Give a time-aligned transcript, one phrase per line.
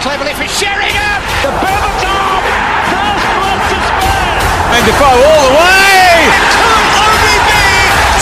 [0.00, 1.20] Cleverly for Sheringham!
[1.44, 2.40] The Berbatov!
[2.88, 4.40] First blood to Spurs!
[4.72, 6.32] And Defoe all the way!
[6.56, 6.64] To
[6.96, 7.52] OBB!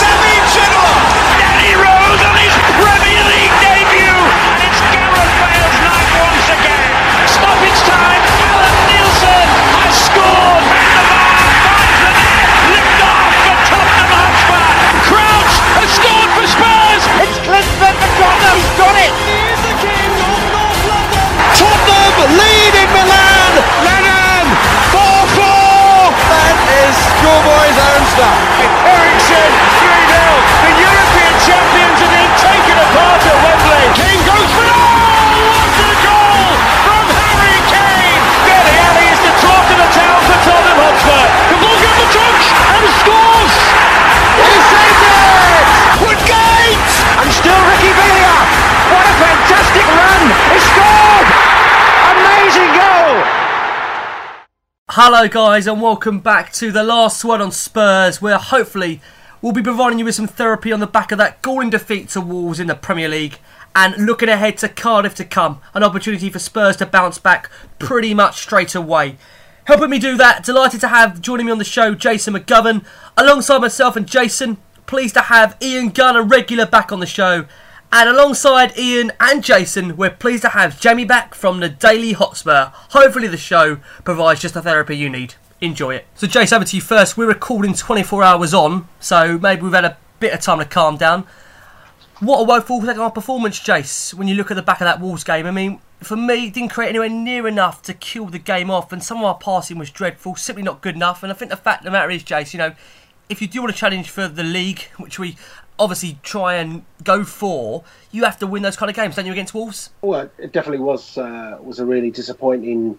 [0.03, 0.99] Tammy Chidwell!
[1.39, 4.19] Danny Rose on his Premier League debut!
[4.51, 6.91] And it's Gareth Bale's night once again!
[7.31, 8.18] Stoppage time!
[28.19, 28.48] Schoolboy's
[55.01, 58.99] Hello, guys, and welcome back to the last one on Spurs, where hopefully
[59.41, 62.19] we'll be providing you with some therapy on the back of that galling defeat to
[62.19, 63.37] Wolves in the Premier League
[63.73, 65.61] and looking ahead to Cardiff to come.
[65.73, 67.49] An opportunity for Spurs to bounce back
[67.79, 69.15] pretty much straight away.
[69.63, 72.85] Helping me do that, delighted to have joining me on the show Jason McGovern.
[73.15, 77.45] Alongside myself and Jason, pleased to have Ian Gunn, a regular, back on the show.
[77.91, 82.71] And alongside Ian and Jason, we're pleased to have Jamie back from the Daily Hotspur.
[82.91, 85.33] Hopefully, the show provides just the therapy you need.
[85.59, 86.05] Enjoy it.
[86.13, 87.17] So, Jason, over to you first.
[87.17, 90.97] We're recording 24 hours on, so maybe we've had a bit of time to calm
[90.97, 91.25] down.
[92.19, 95.01] What a woeful second half performance, Jace, when you look at the back of that
[95.01, 95.47] Wolves game.
[95.47, 99.03] I mean, for me, didn't create anywhere near enough to kill the game off, and
[99.03, 101.23] some of our passing was dreadful, simply not good enough.
[101.23, 102.75] And I think the fact of the matter is, Jace, you know,
[103.29, 105.37] if you do want to challenge for the league, which we
[105.79, 109.31] obviously try and go for, you have to win those kind of games, don't you,
[109.31, 109.89] against Wolves?
[110.01, 112.97] Well, it definitely was uh, was a really disappointing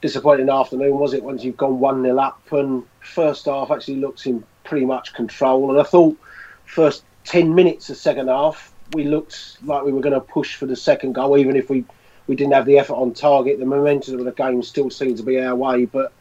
[0.00, 1.22] disappointing afternoon, was it?
[1.22, 5.70] Once you've gone one 0 up, and first half actually looks in pretty much control,
[5.70, 6.16] and I thought
[6.64, 10.66] first ten minutes of second half we looked like we were going to push for
[10.66, 11.84] the second goal, even if we
[12.26, 13.58] we didn't have the effort on target.
[13.58, 16.12] The momentum of the game still seemed to be our way, but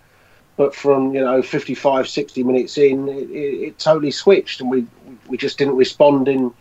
[0.57, 4.85] but from you know 55 60 minutes in it, it, it, totally switched and we
[5.31, 6.53] we just didn't respond in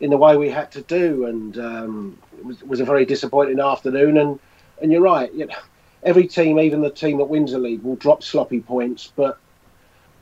[0.00, 1.26] in the way we had to do.
[1.26, 4.16] And um, it was, was a very disappointing afternoon.
[4.16, 4.40] And
[4.80, 5.54] and you're right you know,
[6.02, 9.12] every team even the team that wins the league will drop sloppy points.
[9.14, 9.38] But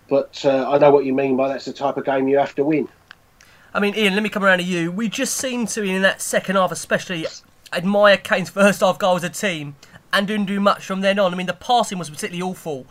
[0.08, 2.54] but uh, I know what you mean by that's the type of game you have
[2.56, 2.88] to win.
[3.72, 4.90] I mean Ian let me come around to you.
[4.90, 7.26] We just seem to in that second half especially
[7.72, 9.76] admire Kane's first half goal as a team
[10.12, 11.32] and didn't do much from then on.
[11.32, 12.86] I mean the passing was particularly awful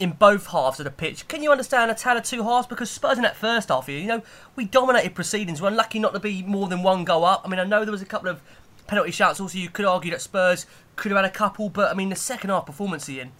[0.00, 1.26] in both halves of the pitch.
[1.28, 2.66] Can you understand a tale of two halves?
[2.66, 4.22] Because Spurs in that first half you know,
[4.54, 5.60] we dominated proceedings.
[5.60, 7.42] We're unlucky not to be more than one goal up.
[7.44, 8.40] I mean, I know there was a couple of
[8.86, 9.40] penalty shouts.
[9.40, 10.66] Also, you could argue that Spurs
[10.96, 13.32] could have had a couple, but I mean, the second half performance, Ian,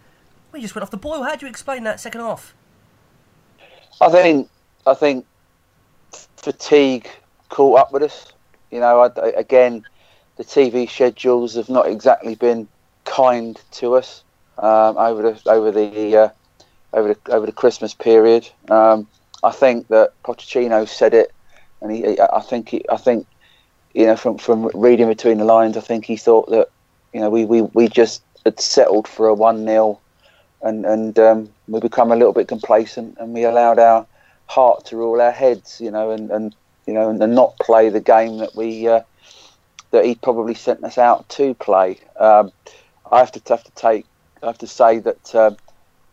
[0.52, 1.22] we just went off the boil.
[1.22, 2.55] How do you explain that second half?
[4.00, 4.49] I think,
[4.87, 5.26] I think
[6.37, 7.08] fatigue
[7.49, 8.32] caught up with us.
[8.70, 9.84] You know, I, again,
[10.37, 12.69] the TV schedules have not exactly been
[13.05, 14.22] kind to us
[14.58, 16.28] um, over the over the uh,
[16.93, 18.49] over the over the Christmas period.
[18.70, 19.06] Um,
[19.43, 21.32] I think that Pochettino said it,
[21.81, 23.26] and he, I think, he, I think,
[23.94, 26.69] you know, from from reading between the lines, I think he thought that,
[27.12, 30.00] you know, we we, we just had settled for a one 0
[30.62, 34.06] and and um, we become a little bit complacent, and we allowed our
[34.46, 36.55] heart to rule our heads, you know, and, and
[36.87, 39.00] you know, and, and not play the game that we uh,
[39.91, 41.99] that he probably sent us out to play.
[42.19, 42.50] Um,
[43.11, 44.05] I have to have to take,
[44.43, 45.56] I have to say that um,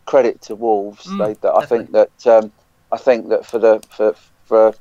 [0.06, 1.06] credit to Wolves.
[1.06, 2.52] Mm, they, that I think that um,
[2.92, 4.14] I think that for the for
[4.44, 4.74] for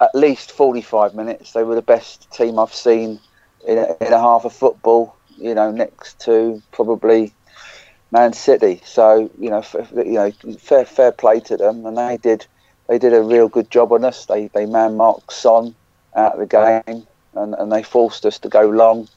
[0.00, 3.20] at least forty five minutes, they were the best team I've seen
[3.66, 5.16] in a, in a half of football.
[5.36, 7.34] You know, next to probably
[8.12, 8.82] Man City.
[8.84, 12.46] So you know, f- you know, fair fair play to them, and they did
[12.88, 14.26] they did a real good job on us.
[14.26, 15.76] They they man marked Son
[16.16, 16.96] out of the game,
[17.34, 19.08] and, and they forced us to go long,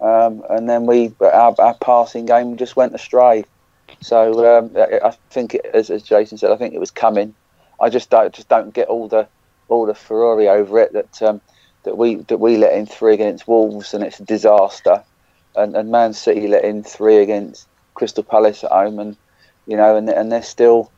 [0.00, 3.44] um, and then we our, our passing game just went astray.
[4.00, 7.34] So um, I think, it, as, as Jason said, I think it was coming.
[7.80, 9.28] I just don't just don't get all the
[9.68, 11.40] all the Ferrari over it that um,
[11.82, 15.02] that we that we let in three against Wolves and it's a disaster,
[15.56, 19.16] and, and Man City let in three against Crystal Palace at home, and
[19.66, 20.90] you know, and and they're still,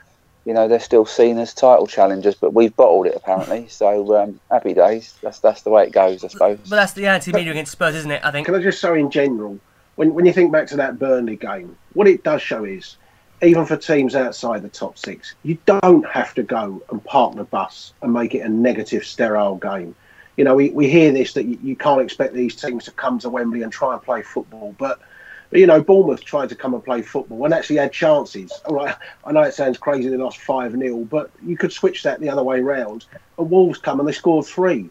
[0.45, 3.67] you know, they're still seen as title challengers, but we've bottled it apparently.
[3.69, 5.15] So um, happy days.
[5.23, 6.59] That's that's the way it goes, I suppose.
[6.69, 8.25] But that's the anti-media against Spurs, isn't it?
[8.25, 8.47] I think.
[8.47, 9.59] Can I just say in general,
[9.99, 12.97] when when you think back to that Burnley game, what it does show is,
[13.43, 17.43] even for teams outside the top six, you don't have to go and park the
[17.43, 19.97] bus and make it a negative, sterile game.
[20.37, 23.19] You know, we, we hear this that you, you can't expect these teams to come
[23.19, 25.01] to Wembley and try and play football, but
[25.51, 28.53] you know, Bournemouth tried to come and play football and actually had chances.
[28.67, 28.95] All right,
[29.25, 32.31] I know it sounds crazy they lost 5 0, but you could switch that the
[32.31, 33.07] other way round.
[33.37, 34.91] And Wolves come and they scored three.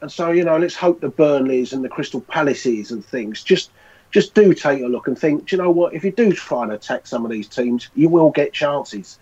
[0.00, 3.70] And so, you know, let's hope the Burnleys and the Crystal Palaces and things just
[4.10, 6.62] just do take a look and think, do you know what, if you do try
[6.62, 9.18] and attack some of these teams, you will get chances.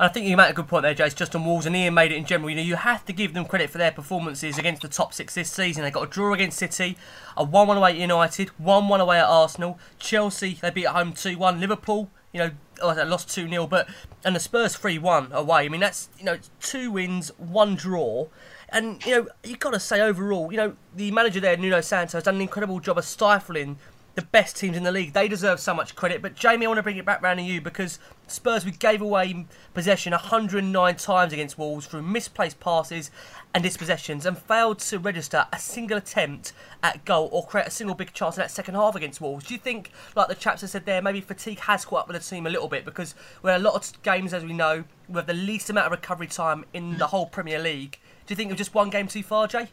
[0.00, 2.12] I think you made a good point there, Jace, just on Wolves, and Ian made
[2.12, 2.48] it in general.
[2.50, 5.34] You know, you have to give them credit for their performances against the top six
[5.34, 5.82] this season.
[5.82, 6.96] They got a draw against City,
[7.36, 9.76] a 1 1 away at United, 1 1 away at Arsenal.
[9.98, 11.58] Chelsea, they beat at home 2 1.
[11.58, 12.50] Liverpool, you know,
[12.80, 13.88] oh, they lost 2 0, but,
[14.24, 15.64] and the Spurs 3 1 away.
[15.64, 18.28] I mean, that's, you know, two wins, one draw.
[18.70, 22.12] And, you know, you've got to say overall, you know, the manager there, Nuno Santos,
[22.12, 23.78] has done an incredible job of stifling
[24.18, 25.12] the best teams in the league.
[25.12, 26.20] They deserve so much credit.
[26.20, 29.00] But Jamie, I want to bring it back round to you because Spurs we gave
[29.00, 33.12] away possession 109 times against Wolves through misplaced passes
[33.54, 37.94] and dispossessions and failed to register a single attempt at goal or create a single
[37.94, 39.46] big chance in that second half against Wolves.
[39.46, 42.20] Do you think, like the chaps have said there, maybe fatigue has caught up with
[42.20, 45.14] the team a little bit because we're a lot of games, as we know, we
[45.14, 48.00] have the least amount of recovery time in the whole Premier League.
[48.28, 49.68] Do you think it was just one game too far, Jay?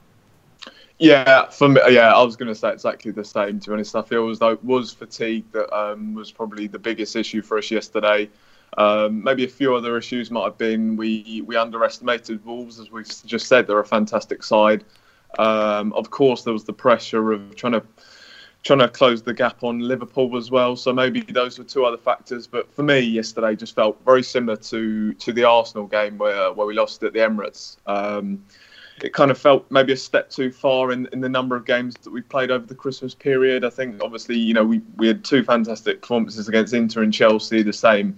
[0.98, 3.60] Yeah, for me, yeah, I was going to say exactly the same.
[3.60, 6.80] To be honest, I feel as though it was fatigue that um, was probably the
[6.80, 8.30] biggest issue for us yesterday.
[8.78, 13.06] Um, maybe a few other issues might have been we we underestimated Wolves, as we've
[13.26, 13.68] just said.
[13.68, 14.86] They're a fantastic side.
[15.38, 17.84] Um, of course, there was the pressure of trying to
[18.66, 20.76] trying to close the gap on Liverpool as well.
[20.76, 22.48] So maybe those were two other factors.
[22.48, 26.68] But for me, yesterday just felt very similar to to the Arsenal game where where
[26.68, 27.78] we lost at the Emirates.
[27.86, 28.44] Um,
[29.04, 31.96] it kind of felt maybe a step too far in, in the number of games
[32.04, 33.66] that we played over the Christmas period.
[33.66, 37.62] I think obviously, you know, we, we had two fantastic performances against Inter and Chelsea,
[37.62, 38.18] the same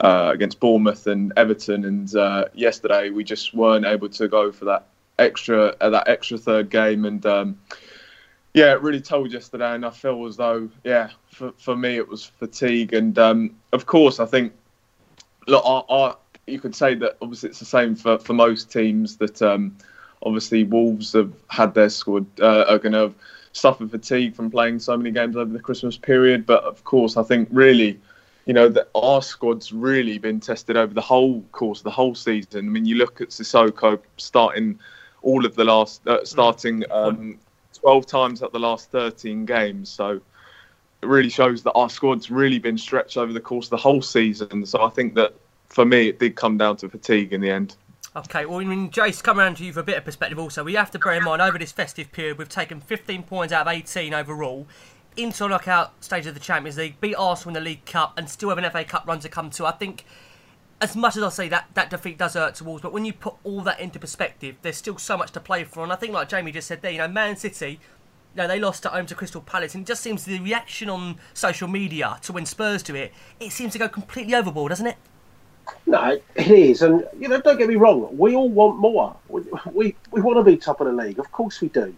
[0.00, 1.84] uh, against Bournemouth and Everton.
[1.84, 4.86] And uh, yesterday we just weren't able to go for that
[5.18, 7.04] extra uh, that extra third game.
[7.04, 7.58] And um,
[8.56, 9.74] yeah, it really told yesterday.
[9.74, 12.92] And I feel as though, yeah, for, for me it was fatigue.
[12.92, 14.52] And um, of course, I think
[15.46, 16.14] look, I,
[16.48, 19.40] you could say that obviously it's the same for, for most teams that.
[19.40, 19.76] Um,
[20.22, 23.12] obviously Wolves have had their squad uh, are going to
[23.52, 26.46] suffer fatigue from playing so many games over the Christmas period.
[26.46, 27.98] But of course, I think really,
[28.44, 32.14] you know, that our squad's really been tested over the whole course of the whole
[32.14, 32.66] season.
[32.66, 34.78] I mean, you look at Sissoko starting
[35.22, 37.38] all of the last, uh, starting um,
[37.86, 39.88] 12 times at the last 13 games.
[39.88, 40.20] So
[41.02, 44.02] it really shows that our squad's really been stretched over the course of the whole
[44.02, 44.66] season.
[44.66, 45.34] So I think that
[45.68, 47.76] for me, it did come down to fatigue in the end.
[48.16, 50.64] Okay, well, I mean, Jace, come around to you for a bit of perspective also.
[50.64, 53.68] We have to bear in mind, over this festive period, we've taken 15 points out
[53.68, 54.66] of 18 overall
[55.16, 58.28] into the knockout stage of the Champions League, beat Arsenal in the League Cup, and
[58.28, 59.64] still have an FA Cup run to come to.
[59.64, 60.04] I think,
[60.80, 63.12] as much as I say that that defeat does hurt to Wolves, but when you
[63.12, 65.82] put all that into perspective, there's still so much to play for.
[65.82, 67.80] And I think, like Jamie just said there, you know, Man City,
[68.34, 70.90] you know, they lost at home to Crystal Palace, and it just seems the reaction
[70.90, 74.86] on social media to when Spurs do it, it seems to go completely overboard, doesn't
[74.86, 74.96] it?
[75.86, 78.16] No, it is, and you know, don't get me wrong.
[78.16, 79.16] We all want more.
[79.28, 79.42] We
[79.72, 81.94] we, we want to be top of the league, of course we do.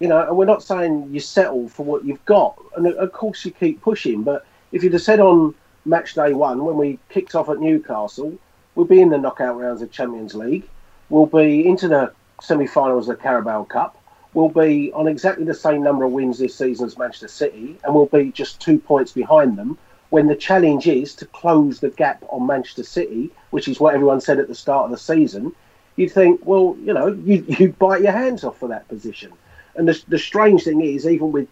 [0.00, 3.44] You know, and we're not saying you settle for what you've got, and of course
[3.44, 4.22] you keep pushing.
[4.22, 5.54] But if you'd have said on
[5.84, 8.38] match day one when we kicked off at Newcastle,
[8.74, 10.68] We'll be in the knockout rounds of Champions League.
[11.08, 14.00] We'll be into the semi-finals of the Carabao Cup.
[14.32, 17.94] We'll be on exactly the same number of wins this season as Manchester City, and
[17.94, 19.78] we'll be just two points behind them.
[20.10, 24.20] When the challenge is to close the gap on Manchester City, which is what everyone
[24.20, 25.52] said at the start of the season,
[25.94, 29.32] you'd think, well, you know, you, you'd bite your hands off for that position.
[29.76, 31.48] And the, the strange thing is, even with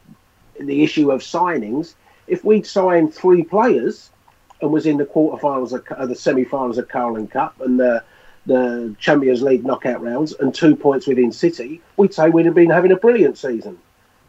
[0.59, 1.95] the issue of signings,
[2.27, 4.11] if we'd signed three players
[4.62, 8.02] and was in the quarterfinals of, of the semi-finals of Carling Cup and the
[8.45, 12.71] the Champions League knockout rounds and two points within City, we'd say we'd have been
[12.71, 13.78] having a brilliant season.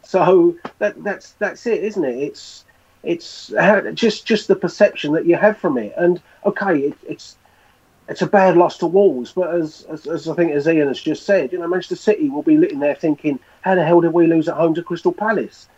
[0.04, 2.18] So that that's that's it, isn't it?
[2.18, 2.66] It's
[3.04, 3.48] it's
[3.94, 5.94] just just the perception that you have from it.
[5.98, 7.38] And okay, it, it's
[8.08, 11.02] it's a bad loss to Wolves, but as, as, as I think as Ian has
[11.02, 14.12] just said, you know, Manchester City will be sitting there thinking, how the hell did
[14.12, 15.70] we lose at home to Crystal Palace?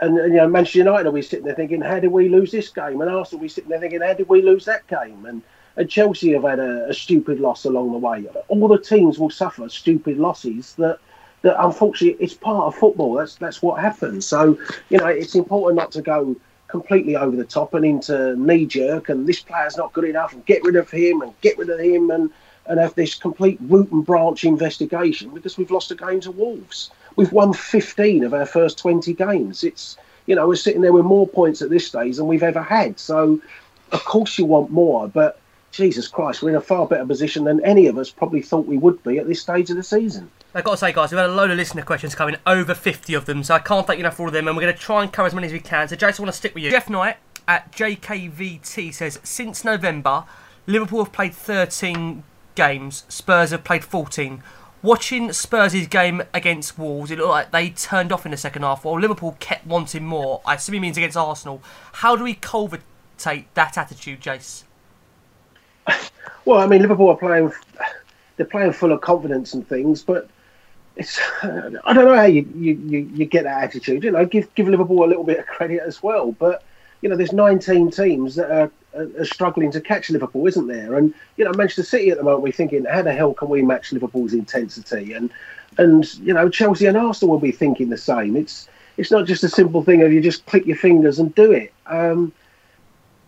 [0.00, 2.68] And, you know, Manchester United are we sitting there thinking, how did we lose this
[2.68, 3.00] game?
[3.00, 5.26] And Arsenal will be sitting there thinking, how did we lose that game?
[5.26, 5.42] And
[5.78, 8.26] and Chelsea have had a, a stupid loss along the way.
[8.48, 10.98] All the teams will suffer stupid losses that
[11.42, 13.14] that unfortunately it's part of football.
[13.14, 14.26] That's that's what happens.
[14.26, 14.58] So
[14.90, 16.36] you know it's important not to go
[16.66, 20.44] completely over the top and into knee jerk and this player's not good enough and
[20.44, 22.30] get rid of him and get rid of him and
[22.66, 26.90] and have this complete root and branch investigation because we've lost a game to Wolves.
[27.18, 29.64] We've won 15 of our first 20 games.
[29.64, 29.96] It's
[30.26, 33.00] you know we're sitting there with more points at this stage than we've ever had.
[33.00, 33.40] So
[33.90, 35.40] of course you want more, but
[35.72, 38.78] Jesus Christ, we're in a far better position than any of us probably thought we
[38.78, 40.30] would be at this stage of the season.
[40.54, 43.12] I've got to say, guys, we've had a load of listener questions coming, over 50
[43.14, 44.74] of them, so I can't thank you enough for all of them, and we're going
[44.74, 45.88] to try and cover as many as we can.
[45.88, 46.70] So, Jason, I want to stick with you.
[46.70, 50.24] Jeff Knight at JKVT says, since November,
[50.66, 54.42] Liverpool have played 13 games, Spurs have played 14.
[54.82, 58.84] Watching Spurs' game against Wolves, it looked like they turned off in the second half,
[58.84, 60.40] while Liverpool kept wanting more.
[60.46, 61.62] I assume he means against Arsenal.
[61.94, 62.82] How do we cultivate
[63.54, 64.62] that attitude, Jace?
[66.44, 67.52] Well, I mean, Liverpool are playing.
[68.36, 70.30] They're playing full of confidence and things, but
[70.96, 71.20] it's.
[71.42, 72.74] I don't know how you, you,
[73.14, 74.02] you, get that attitude.
[74.02, 76.32] You know, give give Liverpool a little bit of credit as well.
[76.32, 76.62] But
[77.02, 80.96] you know, there's 19 teams that are, are, struggling to catch Liverpool, isn't there?
[80.96, 83.62] And you know, Manchester City at the moment, we're thinking, how the hell can we
[83.62, 85.12] match Liverpool's intensity?
[85.12, 85.30] And
[85.76, 88.36] and you know, Chelsea and Arsenal will be thinking the same.
[88.36, 91.52] It's it's not just a simple thing of you just click your fingers and do
[91.52, 91.72] it.
[91.86, 92.32] Um,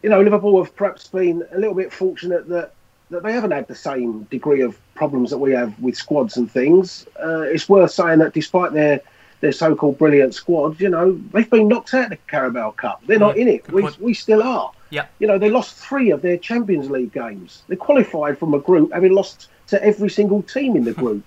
[0.03, 2.73] you know, Liverpool have perhaps been a little bit fortunate that,
[3.11, 6.51] that they haven't had the same degree of problems that we have with squads and
[6.51, 7.07] things.
[7.23, 9.01] Uh, it's worth saying that despite their
[9.41, 13.01] their so-called brilliant squad, you know, they've been knocked out of the Carabao Cup.
[13.07, 13.71] They're not in it.
[13.73, 14.71] We, we still are.
[14.91, 15.07] Yeah.
[15.19, 17.63] You know, they lost three of their Champions League games.
[17.69, 21.25] They qualified from a group having lost to every single team in the group.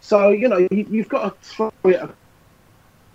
[0.00, 2.10] so, you know, you, have got to throw it at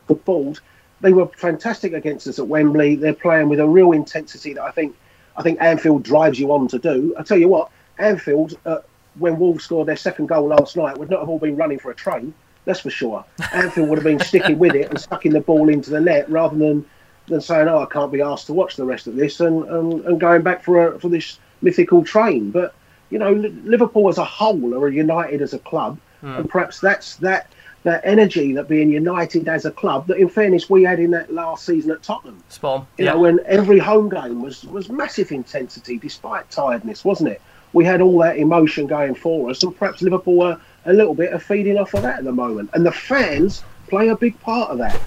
[0.07, 0.61] the balls
[1.01, 2.95] they were fantastic against us at Wembley.
[2.95, 4.95] They're playing with a real intensity that I think
[5.35, 7.13] I think Anfield drives you on to do.
[7.17, 8.79] I tell you what, Anfield, uh,
[9.19, 11.91] when Wolves scored their second goal last night, would not have all been running for
[11.91, 12.33] a train.
[12.65, 13.23] That's for sure.
[13.53, 16.57] Anfield would have been sticking with it and sucking the ball into the net rather
[16.57, 16.85] than
[17.27, 20.05] than saying, "Oh, I can't be asked to watch the rest of this," and and,
[20.05, 22.51] and going back for a, for this mythical train.
[22.51, 22.73] But
[23.09, 26.39] you know, Liverpool as a whole are united as a club, mm.
[26.39, 27.51] and perhaps that's that
[27.83, 31.31] that energy that being united as a club that in fairness we had in that
[31.33, 32.43] last season at Tottenham.
[32.49, 32.85] Spawn.
[32.97, 33.13] You yeah.
[33.13, 37.41] know, when every home game was was massive intensity despite tiredness, wasn't it?
[37.73, 41.31] We had all that emotion going for us and perhaps Liverpool were a little bit
[41.33, 42.69] of feeding off of that at the moment.
[42.73, 44.99] And the fans play a big part of that.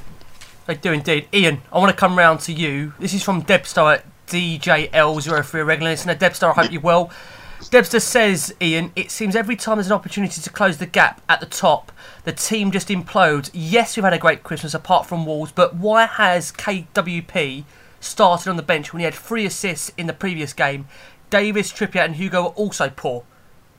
[0.71, 1.27] They do indeed.
[1.35, 2.93] Ian, I want to come round to you.
[3.01, 6.15] This is from Debstar at DJL03 regular listener.
[6.15, 7.11] Debstar, I hope you're well.
[7.59, 11.41] Debstar says, Ian, it seems every time there's an opportunity to close the gap at
[11.41, 11.91] the top,
[12.23, 13.51] the team just implodes.
[13.53, 17.65] Yes, we've had a great Christmas apart from Wolves, but why has KWP
[17.99, 20.87] started on the bench when he had three assists in the previous game?
[21.31, 23.25] Davies, Trippier, and Hugo were also poor.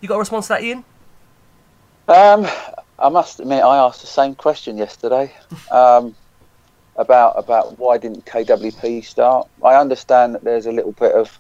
[0.01, 0.83] You got a response to that, Ian?
[2.09, 2.45] Um,
[2.99, 5.33] I must admit, I asked the same question yesterday
[5.71, 6.17] um,
[6.95, 9.47] about about why didn't KWP start.
[9.63, 11.39] I understand that there's a little bit of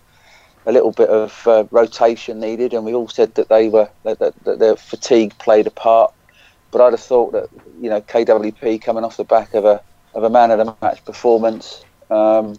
[0.65, 4.19] a little bit of uh, rotation needed, and we all said that they were that,
[4.19, 6.13] that, that their fatigue played a part.
[6.71, 7.49] But I'd have thought that
[7.81, 9.81] you know KWP coming off the back of a
[10.13, 12.57] of a man of the match performance, um,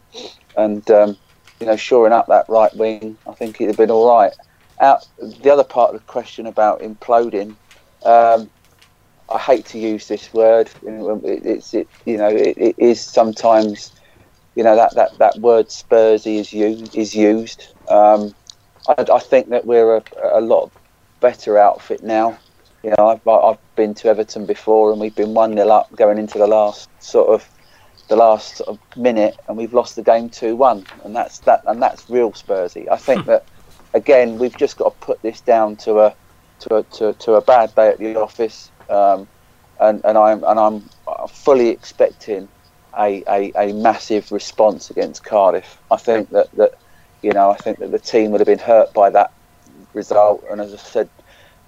[0.56, 1.16] and um,
[1.61, 4.32] you know shoring up that right wing, I think it'd have been all right.
[4.80, 7.54] Out the other part of the question about imploding,
[8.04, 8.50] um,
[9.31, 10.71] I hate to use this word.
[10.83, 13.93] It's it, you know it, it is sometimes
[14.55, 17.69] you know that that, that word Spursy is used is used.
[17.88, 18.35] Um,
[18.88, 20.02] I, I, think that we're a,
[20.33, 20.71] a, lot
[21.21, 22.38] better outfit now.
[22.83, 26.19] You know, I've, I've been to Everton before, and we've been one 0 up going
[26.19, 27.49] into the last sort of
[28.09, 31.62] the last sort of minute, and we've lost the game two one, and that's that,
[31.67, 32.88] and that's real Spursy.
[32.91, 33.45] I think that
[33.95, 36.14] again, we've just got to put this down to a
[36.61, 39.26] to a, to, to a bad day at the office, um,
[39.80, 40.82] and and I'm and I'm
[41.28, 42.48] fully expecting
[42.98, 45.78] a, a, a massive response against Cardiff.
[45.90, 46.72] I think that that
[47.22, 49.32] you know I think that the team would have been hurt by that
[49.94, 51.08] result, and as I said,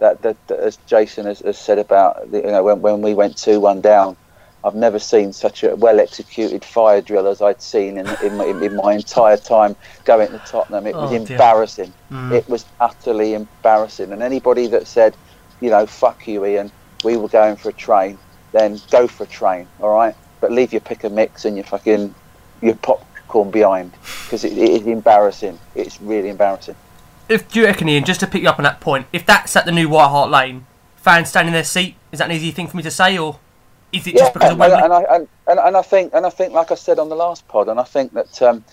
[0.01, 3.15] that, that, that as Jason has, has said about the, you know when when we
[3.15, 4.17] went two one down.
[4.67, 8.47] I've never seen such a well executed fire drill as I'd seen in, in, my,
[8.47, 10.87] in my entire time going to Tottenham.
[10.87, 11.37] It was Oh, dear.
[11.37, 11.93] embarrassing.
[12.11, 12.33] Mm.
[12.33, 14.11] It was utterly embarrassing.
[14.11, 15.19] And anybody that said,
[15.61, 16.73] you know, fuck you, Ian,
[17.05, 18.19] we were going for a train,
[18.53, 20.15] then go for a train, all right?
[20.41, 22.15] But leave your pick and mix and your fucking
[22.61, 23.93] your popcorn behind
[24.25, 25.59] because it, it is embarrassing.
[25.75, 26.77] It's really embarrassing.
[27.29, 29.57] If do you reckon, Ian, just to pick you up on that point, if that's
[29.57, 32.51] at the new White Hart Lane, fans standing in their seat, is that an easy
[32.51, 33.39] thing for me to say, or
[33.93, 34.83] is it just because of Wembley?
[34.83, 37.17] and I and, and, and I think and I think like I said on the
[37.17, 38.65] last pod, and I think that um,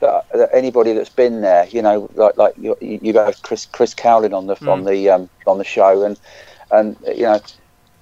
[0.00, 4.32] that, anybody that's been there, you know, like like you, you have Chris Chris Cowlin
[4.34, 4.88] on the on Mm.
[4.88, 6.18] the um, on the show, and
[6.70, 7.40] and you know,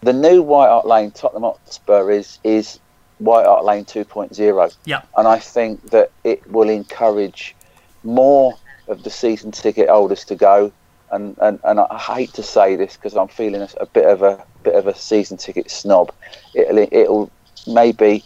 [0.02, 2.80] the new White Hart Lane Tottenham Hotspur is is
[3.18, 4.76] White Hart Lane 2.0.
[4.84, 5.02] Yeah.
[5.16, 7.56] and I think that it will encourage
[8.04, 8.54] more
[8.86, 10.72] of the season ticket holders to go.
[11.10, 14.22] And, and, and I hate to say this because I'm feeling a, a bit of
[14.22, 16.12] a bit of a season ticket snob.
[16.54, 17.30] It'll it'll
[17.66, 18.24] maybe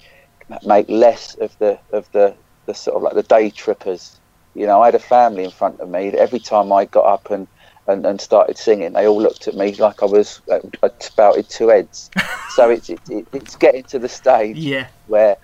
[0.67, 2.35] make less of the of the,
[2.67, 4.19] the sort of like the day trippers.
[4.55, 6.09] You know, I had a family in front of me.
[6.09, 7.47] Every time I got up and,
[7.87, 11.49] and, and started singing, they all looked at me like I was uh, I spouted
[11.49, 12.11] two heads.
[12.51, 14.89] so it's it, it, it's getting to the stage Yeah.
[15.07, 15.37] where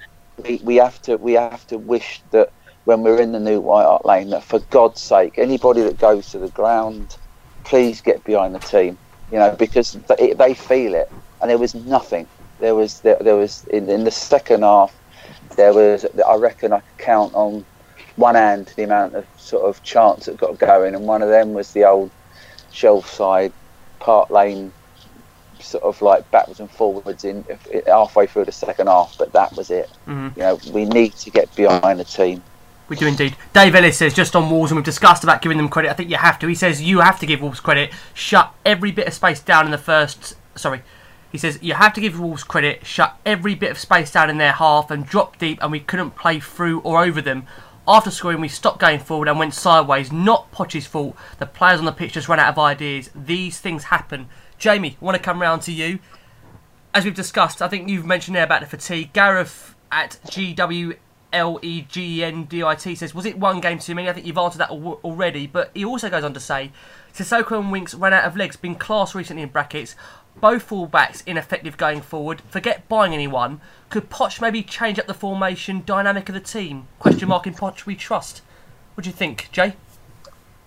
[0.45, 2.51] we, we have to we have to wish that
[2.85, 6.29] when we're in the new White Hart Lane that for God's sake anybody that goes
[6.31, 7.17] to the ground
[7.65, 8.99] please get behind the team
[9.31, 11.09] you know because they, they feel it
[11.41, 12.29] and there was nothing
[12.61, 14.95] there was there, there was in, in the second half
[15.57, 17.67] there was I reckon I could count on
[18.17, 21.53] one hand the amount of sort of chants that got going and one of them
[21.53, 22.13] was the old
[22.73, 23.53] shelf side
[24.01, 24.73] Park Lane
[25.61, 27.45] sort of like backwards and forwards in
[27.87, 29.91] halfway through the second half, but that was it.
[30.07, 30.37] Mhm.
[30.37, 32.43] You know, we need to get behind the team.
[32.89, 33.37] We do indeed.
[33.53, 35.91] Dave Ellis says just on Wolves, and we've discussed about giving them credit.
[35.91, 36.47] I think you have to.
[36.47, 37.91] He says you have to give Wolves credit.
[38.15, 40.37] Shut every bit of space down in the first.
[40.55, 40.83] Sorry.
[41.31, 42.87] He says you have to give Wolves credit.
[42.87, 46.13] Shut every bit of space down in their half and drop deep, and we couldn't
[46.17, 47.47] play through or over them.
[47.91, 50.13] After scoring, we stopped going forward and went sideways.
[50.13, 51.17] Not Poch's fault.
[51.39, 53.09] The players on the pitch just ran out of ideas.
[53.15, 54.29] These things happen.
[54.59, 55.99] Jamie, want to come round to you.
[56.93, 59.15] As we've discussed, I think you've mentioned there about the fatigue.
[59.15, 60.99] Gareth at GW
[61.33, 64.11] L E G N D I T says, Was it one game too many?
[64.11, 65.47] I think you've answered that al- already.
[65.47, 66.73] But he also goes on to say,
[67.15, 69.97] Sissoko and Winks ran out of legs, been class recently in brackets.
[70.41, 72.43] Both fullbacks ineffective going forward.
[72.49, 73.61] Forget buying anyone.
[73.91, 76.89] Could Poch maybe change up the formation dynamic of the team?
[76.99, 78.43] Question mark in Poch we trust.
[78.95, 79.75] What do you think, Jay?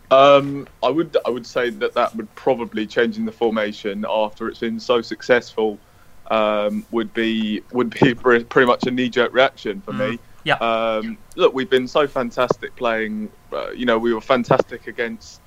[0.10, 4.60] Um, I would I would say that that would probably changing the formation after it's
[4.60, 5.80] been so successful
[6.30, 10.20] um, would be would be pretty much a knee jerk reaction for me.
[10.44, 10.56] Yeah.
[10.56, 13.32] Um, look, we've been so fantastic playing.
[13.54, 15.42] Uh, you know, we were fantastic against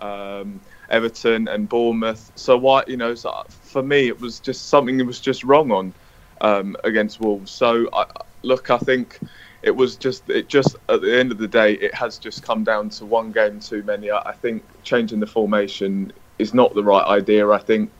[0.00, 2.32] um, Everton and Bournemouth.
[2.34, 5.70] So why, you know, so for me, it was just something that was just wrong
[5.70, 5.94] on
[6.40, 7.50] um, against Wolves.
[7.50, 8.04] So I,
[8.42, 9.18] look, I think
[9.62, 12.64] it was just it just at the end of the day, it has just come
[12.64, 14.10] down to one game too many.
[14.10, 17.48] I, I think changing the formation is not the right idea.
[17.48, 17.90] I think.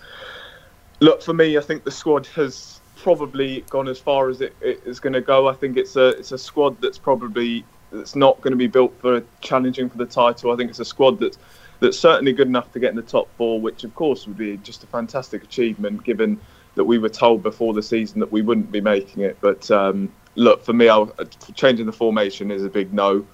[1.02, 4.82] Look, for me, I think the squad has probably gone as far as it, it
[4.84, 5.48] is going to go.
[5.48, 8.98] I think it's a it's a squad that's probably that's not going to be built
[9.00, 10.52] for challenging for the title.
[10.52, 11.38] I think it's a squad that's
[11.80, 14.58] that's certainly good enough to get in the top four, which of course would be
[14.58, 16.38] just a fantastic achievement given
[16.74, 19.36] that we were told before the season that we wouldn't be making it.
[19.40, 21.12] But um, look, for me, I'll,
[21.54, 23.26] changing the formation is a big no.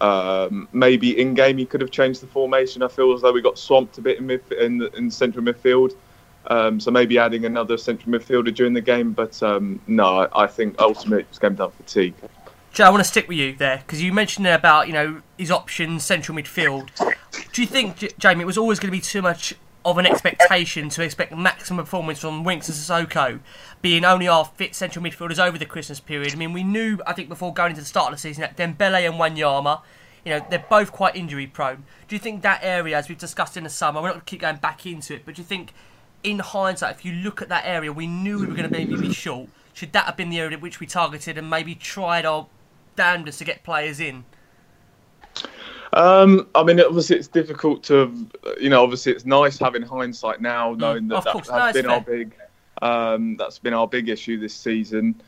[0.00, 2.82] Um, maybe in game he could have changed the formation.
[2.82, 5.44] I feel as though we got swamped a bit in midf- in, the, in central
[5.44, 5.94] midfield.
[6.48, 10.74] Um, so maybe adding another central midfielder during the game, but um, no, I, think
[10.80, 12.14] ultimately it just came down fatigue.
[12.72, 15.22] Joe, I want to stick with you there because you mentioned there about you know
[15.38, 16.88] his options central midfield.
[17.52, 20.88] Do you think, Jamie, it was always going to be too much of an expectation
[20.90, 23.40] to expect maximum performance from Winks and Sissoko,
[23.80, 26.32] being only our fit central midfielders over the Christmas period?
[26.32, 28.56] I mean, we knew I think before going into the start of the season that
[28.56, 29.80] Dembele and Wanyama,
[30.24, 31.84] you know, they're both quite injury prone.
[32.06, 34.30] Do you think that area, as we've discussed in the summer, we're not going to
[34.30, 35.72] keep going back into it, but do you think?
[36.24, 38.94] In hindsight, if you look at that area, we knew we were going to maybe
[38.96, 39.48] be short.
[39.74, 42.46] Should that have been the area which we targeted and maybe tried our
[42.94, 44.24] damnedest to get players in?
[45.94, 48.28] Um, I mean, obviously it's difficult to,
[48.60, 51.50] you know, obviously it's nice having hindsight now, knowing that Mm, of that course.
[51.50, 52.34] has No, been our big,
[52.80, 55.20] um, that's been our big issue this season.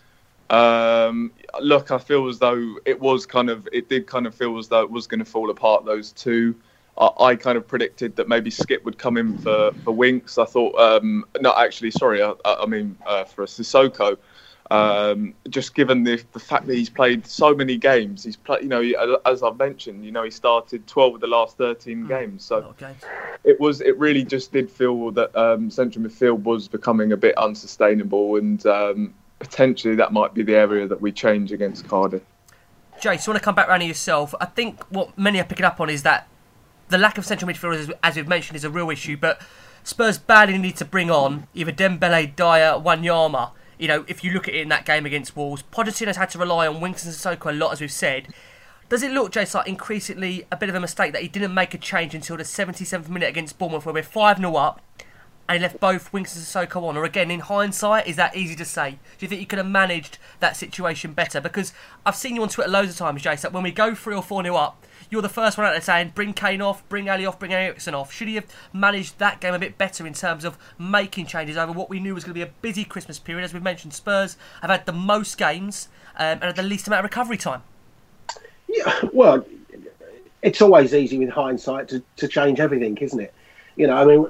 [0.51, 4.57] Um, look, I feel as though it was kind of, it did kind of feel
[4.59, 5.85] as though it was going to fall apart.
[5.85, 6.55] Those two.
[6.97, 10.39] I, I kind of predicted that maybe Skipp would come in for, for Winks.
[10.39, 14.17] I thought, um, no, actually, sorry, I, I mean uh, for a Sissoko.
[14.71, 18.63] Um, just given the the fact that he's played so many games, he's played.
[18.63, 22.45] You know, as I've mentioned, you know, he started 12 of the last 13 games.
[22.45, 22.95] So okay.
[23.45, 23.83] it was.
[23.83, 28.65] It really just did feel that um, central midfield was becoming a bit unsustainable, and
[28.67, 32.23] um, potentially that might be the area that we change against Cardiff.
[33.01, 34.35] Jace, you want to come back around to yourself?
[34.41, 36.29] I think what many are picking up on is that
[36.89, 39.17] the lack of central midfielders, as we've mentioned, is a real issue.
[39.17, 39.41] But
[39.83, 43.51] Spurs badly need to bring on either Dembele, Dier, Wanyama.
[43.85, 46.39] You know, if you look at it in that game against Wolves, Pochettino's had to
[46.39, 48.29] rely on Winks and Sissoko a lot, as we've said.
[48.89, 51.75] Does it look, Jace, like increasingly a bit of a mistake that he didn't make
[51.75, 54.81] a change until the 77th minute against Bournemouth, where we're 5 0 up,
[55.49, 56.97] and he left both Winks and Sissoko on?
[56.97, 58.91] Or again, in hindsight, is that easy to say?
[58.91, 61.41] Do you think you could have managed that situation better?
[61.41, 61.73] Because
[62.07, 64.23] I've seen you on Twitter loads of times, Jace, that when we go 3 or
[64.23, 67.27] 4 new up, you're the first one out there saying bring Kane off, bring Alli
[67.27, 68.13] off, bring Eriksen off.
[68.13, 71.73] Should he have managed that game a bit better in terms of making changes over
[71.73, 73.45] what we knew was going to be a busy Christmas period?
[73.45, 77.01] As we've mentioned, Spurs have had the most games um, and had the least amount
[77.01, 77.63] of recovery time.
[78.67, 79.47] Yeah, well,
[80.43, 83.33] it's always easy with hindsight to, to change everything, isn't it?
[83.77, 84.27] You know, I mean,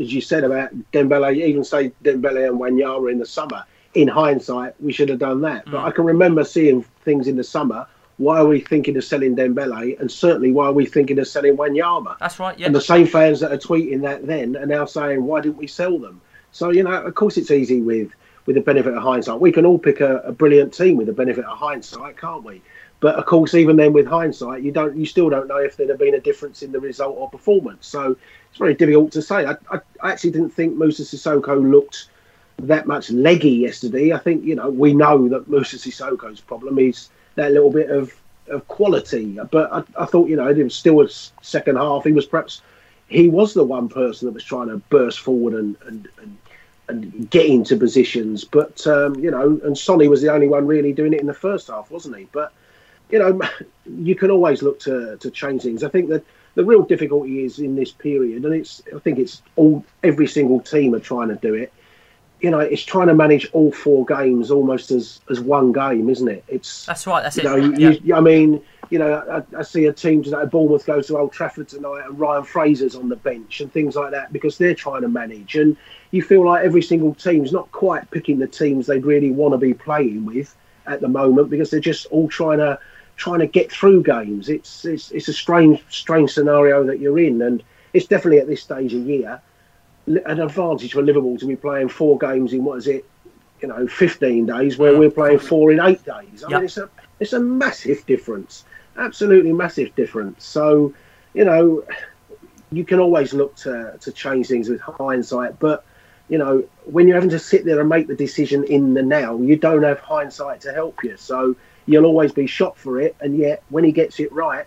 [0.00, 3.64] as you said about Dembele, even say Dembele and Wanyama in the summer.
[3.94, 5.64] In hindsight, we should have done that.
[5.64, 5.84] But mm.
[5.84, 7.86] I can remember seeing things in the summer
[8.18, 10.00] why are we thinking of selling Dembele?
[10.00, 12.18] And certainly, why are we thinking of selling Wanyama?
[12.18, 12.58] That's right.
[12.58, 12.66] Yeah.
[12.66, 15.66] And the same fans that are tweeting that then are now saying, why didn't we
[15.66, 16.20] sell them?
[16.52, 18.10] So you know, of course, it's easy with
[18.46, 19.40] with the benefit of hindsight.
[19.40, 22.62] We can all pick a, a brilliant team with the benefit of hindsight, can't we?
[23.00, 25.90] But of course, even then, with hindsight, you don't, you still don't know if there'd
[25.90, 27.86] have been a difference in the result or performance.
[27.86, 28.16] So
[28.56, 29.44] it's very difficult to say.
[29.44, 32.08] I, I, I actually didn't think Musa Sissoko looked
[32.60, 34.14] that much leggy yesterday.
[34.14, 38.14] I think you know we know that Musa Sissoko's problem is that little bit of,
[38.48, 39.38] of quality.
[39.50, 41.08] But I, I thought, you know, it was still a
[41.42, 42.04] second half.
[42.04, 42.62] He was perhaps
[43.08, 46.38] he was the one person that was trying to burst forward and and, and,
[46.88, 48.42] and get into positions.
[48.44, 51.34] But um, you know, and Sonny was the only one really doing it in the
[51.34, 52.26] first half, wasn't he?
[52.32, 52.54] But
[53.10, 53.38] you know,
[53.84, 55.84] you can always look to to change things.
[55.84, 56.24] I think that
[56.56, 60.60] the real difficulty is in this period, and it's I think it's all every single
[60.60, 61.72] team are trying to do it
[62.40, 66.28] you know, it's trying to manage all four games almost as as one game, isn't
[66.28, 66.44] it?
[66.48, 67.22] It's that's right.
[67.22, 67.44] That's you it.
[67.44, 71.06] Know, you, you, I mean, you know, I, I, see a team today, Bournemouth goes
[71.06, 74.58] to Old Trafford tonight, and Ryan Fraser's on the bench and things like that because
[74.58, 75.76] they're trying to manage, and
[76.10, 79.58] you feel like every single team's not quite picking the teams they'd really want to
[79.58, 80.54] be playing with
[80.86, 82.78] at the moment because they're just all trying to
[83.16, 84.48] trying to get through games.
[84.48, 88.62] It's it's it's a strange strange scenario that you're in, and it's definitely at this
[88.62, 89.40] stage of year
[90.06, 93.04] an advantage for Liverpool to be playing four games in what is it,
[93.60, 96.44] you know, 15 days, where we're playing four in eight days.
[96.44, 96.58] I Yep.
[96.58, 98.64] mean, it's a it's a massive difference,
[98.96, 100.44] absolutely massive difference.
[100.44, 100.94] So,
[101.34, 101.84] you know,
[102.70, 105.84] you can always look to to change things with hindsight, but
[106.28, 109.38] you know, when you're having to sit there and make the decision in the now,
[109.38, 111.16] you don't have hindsight to help you.
[111.16, 114.66] So you'll always be shot for it, and yet when he gets it right,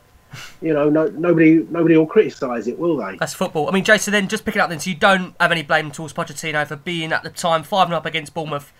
[0.61, 3.17] you know, no, nobody nobody will criticise it, will they?
[3.17, 3.67] That's football.
[3.67, 6.13] I mean, Jason, then just picking up then, so you don't have any blame towards
[6.13, 8.71] Pochettino for being at the time 5 0 up against Bournemouth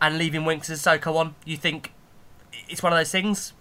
[0.00, 1.34] and leaving Winks and Soko on.
[1.44, 1.92] You think
[2.68, 3.52] it's one of those things?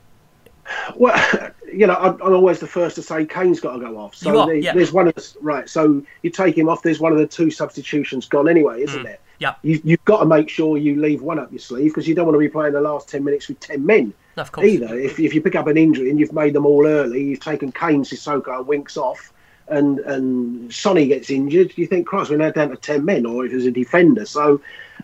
[0.95, 4.15] Well, you know, I'm, I'm always the first to say Kane's got to go off.
[4.15, 4.73] So are, the- yeah.
[4.73, 5.67] there's one of the, right.
[5.67, 6.83] So you take him off.
[6.83, 9.19] There's one of the two substitutions gone anyway, isn't mm, there?
[9.39, 9.55] Yeah.
[9.63, 12.25] You, you've got to make sure you leave one up your sleeve because you don't
[12.25, 14.13] want to be playing the last ten minutes with ten men.
[14.37, 14.67] No, of course.
[14.67, 17.39] Either if, if you pick up an injury and you've made them all early, you've
[17.39, 19.33] taken Kane, Sissoko, and Winks off,
[19.67, 23.45] and and Sonny gets injured, you think, Christ, we're now down to ten men, or
[23.45, 24.25] if there's a defender.
[24.25, 24.61] So,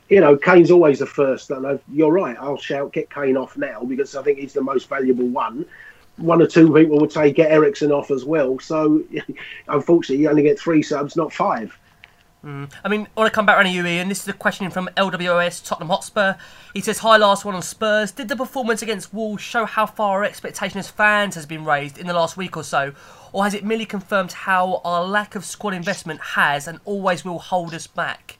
[0.10, 1.50] you know, Kane's always the first.
[1.52, 2.38] And you're right.
[2.40, 5.66] I'll shout, get Kane off now because I think he's the most valuable one.
[6.18, 8.60] One or two people would say get Eriksen off as well.
[8.60, 9.04] So,
[9.68, 11.78] unfortunately, you only get three subs, not five.
[12.45, 12.71] Mm.
[12.84, 14.10] I mean, I want to come back around to you, Ian.
[14.10, 16.36] This is a question from LWOS Tottenham Hotspur.
[16.73, 18.12] He says, Hi, last one on Spurs.
[18.12, 21.97] Did the performance against Wolves show how far our expectation as fans has been raised
[21.97, 22.93] in the last week or so?
[23.34, 27.39] Or has it merely confirmed how our lack of squad investment has and always will
[27.39, 28.38] hold us back?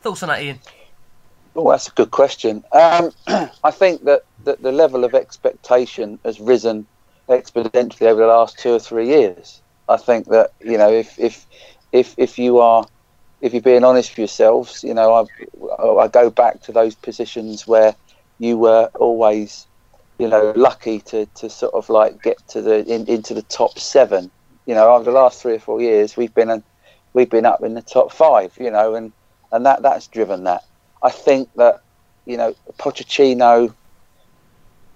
[0.00, 0.58] Thoughts on that, Ian?
[1.54, 2.64] Oh, that's a good question.
[2.72, 3.12] Um,
[3.64, 6.86] I think that, that the level of expectation has risen
[7.28, 9.62] exponentially over the last two or three years.
[9.88, 11.46] I think that you know if if
[11.92, 12.86] if if you are
[13.40, 17.66] if you're being honest with yourselves, you know I I go back to those positions
[17.66, 17.94] where
[18.38, 19.66] you were always
[20.18, 23.78] you know lucky to, to sort of like get to the in, into the top
[23.78, 24.30] seven.
[24.66, 26.62] You know over the last three or four years we've been
[27.12, 28.56] we've been up in the top five.
[28.58, 29.12] You know and
[29.52, 30.62] and that that's driven that.
[31.02, 31.80] I think that
[32.24, 33.74] you know Pochettino.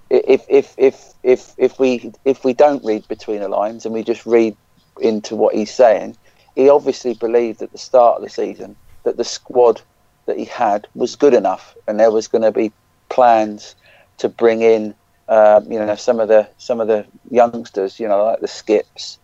[0.08, 4.02] If if if if if we if we don't read between the lines and we
[4.02, 4.56] just read
[5.00, 6.16] into what he's saying,
[6.54, 9.80] he obviously believed at the start of the season that the squad
[10.26, 12.72] that he had was good enough, and there was going to be
[13.08, 13.74] plans
[14.18, 14.94] to bring in,
[15.28, 19.18] uh, you know, some of the some of the youngsters, you know, like the Skipps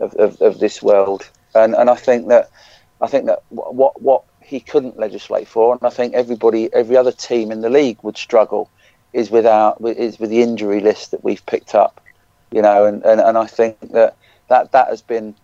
[0.00, 2.50] of, of, of this world, and and I think that
[3.00, 7.12] I think that what what he couldn't legislate for, and I think everybody, every other
[7.12, 8.68] team in the league would struggle,
[9.12, 12.00] is without is with the injury list that we've picked up,
[12.50, 14.16] you know, and, and, and I think that,
[14.48, 15.34] that that has been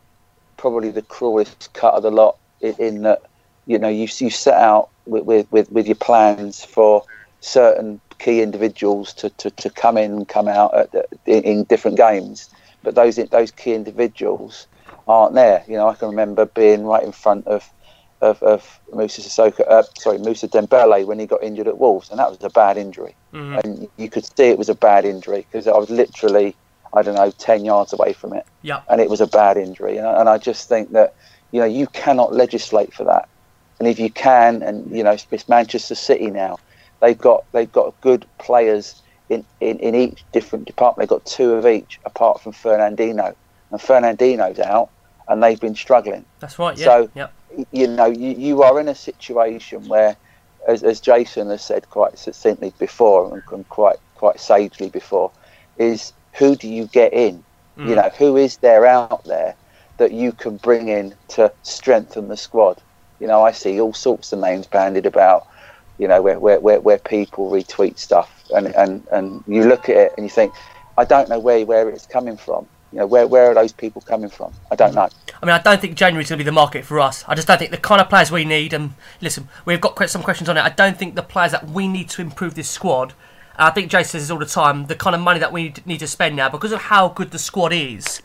[0.57, 3.23] probably the cruelest cut of the lot in, in that,
[3.67, 7.03] you know, you you set out with, with, with your plans for
[7.41, 10.89] certain key individuals to, to, to come in and come out at,
[11.27, 12.51] in, in different games,
[12.83, 14.67] but those those key individuals
[15.07, 15.63] aren't there.
[15.69, 17.71] You know, I can remember being right in front of
[18.23, 22.19] of, of Musa Sissoko, uh, sorry, Musa Dembele when he got injured at Wolves, and
[22.19, 23.15] that was a bad injury.
[23.35, 23.63] Mhm.
[23.63, 26.57] And you could see it was a bad injury because I was literally,
[26.97, 28.85] I don't know, ten yards away from it, Yep.
[28.89, 29.97] and it was a bad injury.
[29.99, 31.15] And I, and I just think that
[31.53, 33.29] you know you cannot legislate for that,
[33.79, 36.59] and if you can, and you know it's, it's Manchester City now,
[37.01, 41.09] they've got they've got good players in, in, in each different department.
[41.09, 43.35] They've got two of each, apart from Fernandinho,
[43.71, 44.91] and Fernandinho's out,
[45.29, 46.25] and they've been struggling.
[46.41, 46.77] That's right.
[46.77, 46.85] Yeah.
[46.85, 47.33] So yep.
[47.73, 50.17] you know, you, you are in a situation where,
[50.69, 55.31] as, as Jason has said quite succinctly before and, and quite quite sagely before,
[55.79, 57.45] is who do you get in?
[57.77, 57.97] You Mm.
[57.97, 59.55] know, who is there out there
[59.99, 62.83] that you can bring in to strengthen the squad?
[63.19, 65.45] You know, I see all sorts of names bandied about.
[65.99, 69.97] You know, where where, where, where people retweet stuff, and, and, and you look at
[69.97, 70.53] it and you think,
[70.99, 72.69] I don't know where where it's coming from.
[72.93, 74.53] You know, where where are those people coming from?
[74.71, 75.09] I don't know.
[75.43, 77.25] I mean, I don't think January's going to be the market for us.
[77.27, 78.73] I just don't think the kind of players we need.
[78.75, 80.61] And listen, we've got some questions on it.
[80.63, 83.15] I don't think the players that we need to improve this squad.
[83.59, 84.87] I think Jay says this all the time.
[84.87, 87.39] The kind of money that we need- to spend now, because of how good the
[87.39, 88.21] squad is.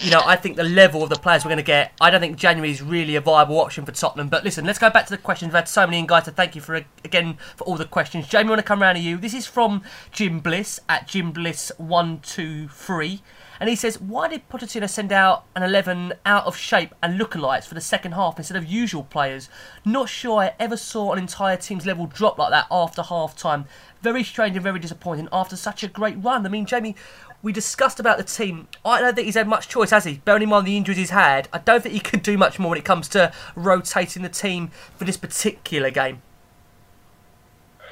[0.00, 1.92] You know, I think the level of the players we're going to get.
[2.00, 4.28] I don't think January is really a viable option for Tottenham.
[4.28, 5.50] But listen, let's go back to the questions.
[5.50, 6.24] We've had so many in, guys.
[6.24, 8.26] So thank you for again for all the questions.
[8.26, 9.16] Jamie, I want to come round to you.
[9.16, 13.22] This is from Jim Bliss at Jim Bliss one two three.
[13.60, 17.66] And he says, why did Pochettino send out an 11 out of shape and lookalikes
[17.66, 19.48] for the second half instead of usual players?
[19.84, 23.66] Not sure I ever saw an entire team's level drop like that after half time.
[24.02, 26.44] Very strange and very disappointing after such a great run.
[26.44, 26.96] I mean, Jamie,
[27.42, 28.68] we discussed about the team.
[28.84, 30.20] I don't think he's had much choice, has he?
[30.24, 32.70] Bearing in mind the injuries he's had, I don't think he could do much more
[32.70, 36.22] when it comes to rotating the team for this particular game.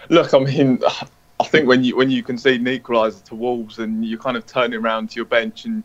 [0.09, 0.81] Look, I mean,
[1.42, 4.46] I think when you when you concede an equaliser to Wolves and you're kind of
[4.46, 5.83] turning around to your bench and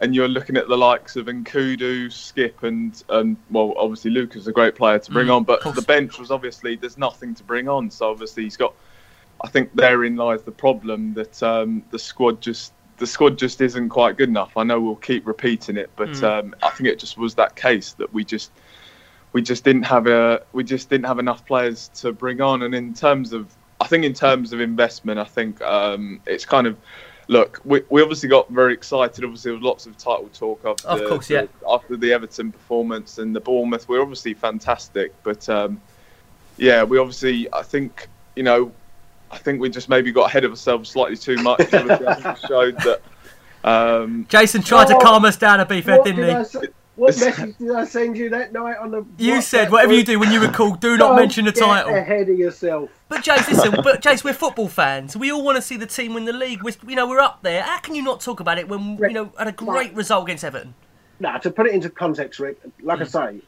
[0.00, 4.48] and you're looking at the likes of N'Koudou, Skipp, and and well, obviously Lucas is
[4.48, 7.44] a great player to bring Mm, on, but the bench was obviously there's nothing to
[7.44, 7.90] bring on.
[7.90, 8.74] So obviously he's got.
[9.44, 13.88] I think therein lies the problem that um, the squad just the squad just isn't
[13.88, 14.56] quite good enough.
[14.56, 16.24] I know we'll keep repeating it, but Mm.
[16.24, 18.52] um, I think it just was that case that we just
[19.32, 22.62] we just didn't have a we just didn't have enough players to bring on.
[22.62, 26.68] And in terms of I think in terms of investment, I think um, it's kind
[26.68, 26.76] of
[27.26, 27.60] look.
[27.64, 29.24] We, we obviously got very excited.
[29.24, 31.42] Obviously, there was lots of title talk after Of course, yeah.
[31.42, 33.88] the, after the Everton performance and the Bournemouth.
[33.88, 35.80] We're obviously fantastic, but um,
[36.58, 38.70] yeah, we obviously I think you know
[39.32, 41.60] I think we just maybe got ahead of ourselves slightly too much.
[41.74, 43.02] Obviously, I think it showed that.
[43.64, 46.68] Um, Jason tried to Oh, calm us down a bit, didn't did he?
[46.96, 49.06] What message did I send you that night on the?
[49.16, 51.94] You WhatsApp said whatever you do when you recall, do not mention the get title.
[51.94, 52.90] Ahead of yourself.
[53.08, 55.16] But Jace, listen, but Jace, we're football fans.
[55.16, 56.62] We all want to see the team win the league.
[56.62, 57.62] We're, you know, we're up there.
[57.62, 60.44] How can you not talk about it when you know had a great result against
[60.44, 60.74] Everton?
[61.18, 63.04] Now, to put it into context, Rick, like Hmm.
[63.04, 63.40] I say,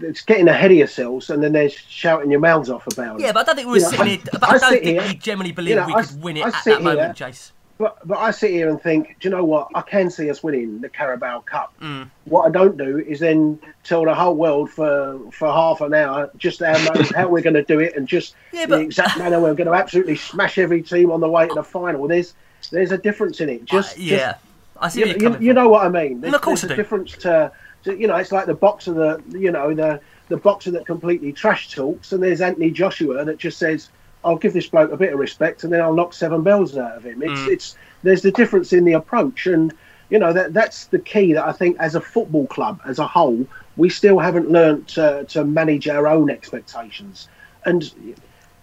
[0.00, 3.22] it's getting ahead of yourselves and then they're shouting your mouths off about it.
[3.22, 4.18] Yeah, but I don't think we were You know, sitting I- here.
[4.32, 6.44] But I, I don't think here- we generally you know, we could s- win it
[6.44, 7.52] I at that moment, here- Jace.
[7.78, 9.68] But, but I sit here and think, do you know what?
[9.74, 11.74] I can see us winning the Carabao Cup.
[11.80, 12.10] Mm.
[12.24, 16.30] What I don't do is then tell the whole world for, for half an hour
[16.38, 19.40] just how, much, how we're going to do it and just Yeah, the exact manner
[19.40, 22.08] we're going to absolutely smash every team on the way to the final.
[22.08, 22.34] There's
[22.70, 23.64] there's a difference in it.
[23.66, 24.34] Just Uh, yeah,
[24.80, 26.20] I see you, you, you know what I mean.
[26.22, 26.82] There's, of course there's I a do.
[26.82, 27.52] difference to,
[27.84, 31.32] to you know it's like the boxer that you know the the boxer that completely
[31.32, 33.90] trash talks and there's Anthony Joshua that just says
[34.26, 36.96] I'll give this bloke a bit of respect and then I'll knock seven bells out
[36.96, 37.22] of him.
[37.22, 37.52] It's Mm.
[37.52, 39.72] it's there's the difference in the approach and
[40.10, 43.06] you know that that's the key that I think as a football club as a
[43.06, 47.28] whole we still haven't learnt to, to manage our own expectations
[47.64, 47.90] and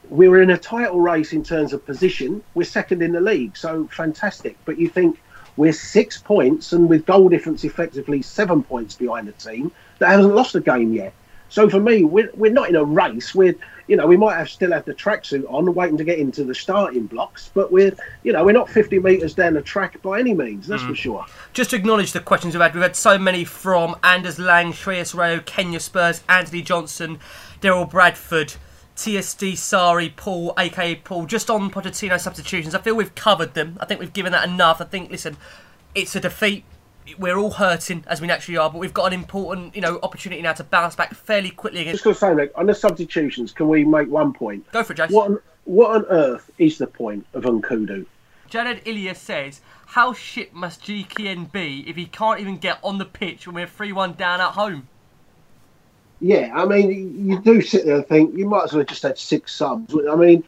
[0.09, 2.43] we were in a title race in terms of position.
[2.55, 4.57] We're second in the league, so fantastic.
[4.65, 5.19] But you think
[5.55, 10.35] we're six points and with goal difference effectively seven points behind the team that hasn't
[10.35, 11.13] lost a game yet.
[11.49, 13.33] So for me, we're, we're not in a race.
[13.35, 13.55] We're
[13.87, 16.55] you know we might have still have the tracksuit on, waiting to get into the
[16.55, 17.93] starting blocks, but we're
[18.23, 20.67] you know we're not 50 metres down the track by any means.
[20.67, 20.89] That's Mm.
[20.89, 21.25] for sure.
[21.53, 25.13] Just to acknowledge the questions we've had, we've had so many from Anders Lang, Shreyas
[25.15, 27.19] Rayo, Kenya Spurs, Anthony Johnson,
[27.61, 28.55] Daryl Bradford,
[28.95, 32.75] TSD Sari, Paul, aka Paul, just on Pochettino substitutions.
[32.75, 33.77] I feel we've covered them.
[33.79, 34.79] I think we've given that enough.
[34.81, 35.37] I think, listen,
[35.95, 36.63] it's a defeat.
[37.17, 40.41] We're all hurting as we naturally are, but we've got an important, you know, opportunity
[40.41, 42.03] now to bounce back fairly quickly against.
[42.03, 44.69] Just going to say, Nick, on the substitutions, can we make one point?
[44.71, 45.15] Go for it, Jason.
[45.15, 48.05] What on, what on earth is the point of N'Koudou?
[48.49, 53.05] Jared Ilya says, "How shit must GKN be if he can't even get on the
[53.05, 54.87] pitch when we're three-one down at home?"
[56.23, 59.03] Yeah, I mean, you do sit there and think you might as well have just
[59.03, 59.93] had six subs.
[60.09, 60.45] I mean,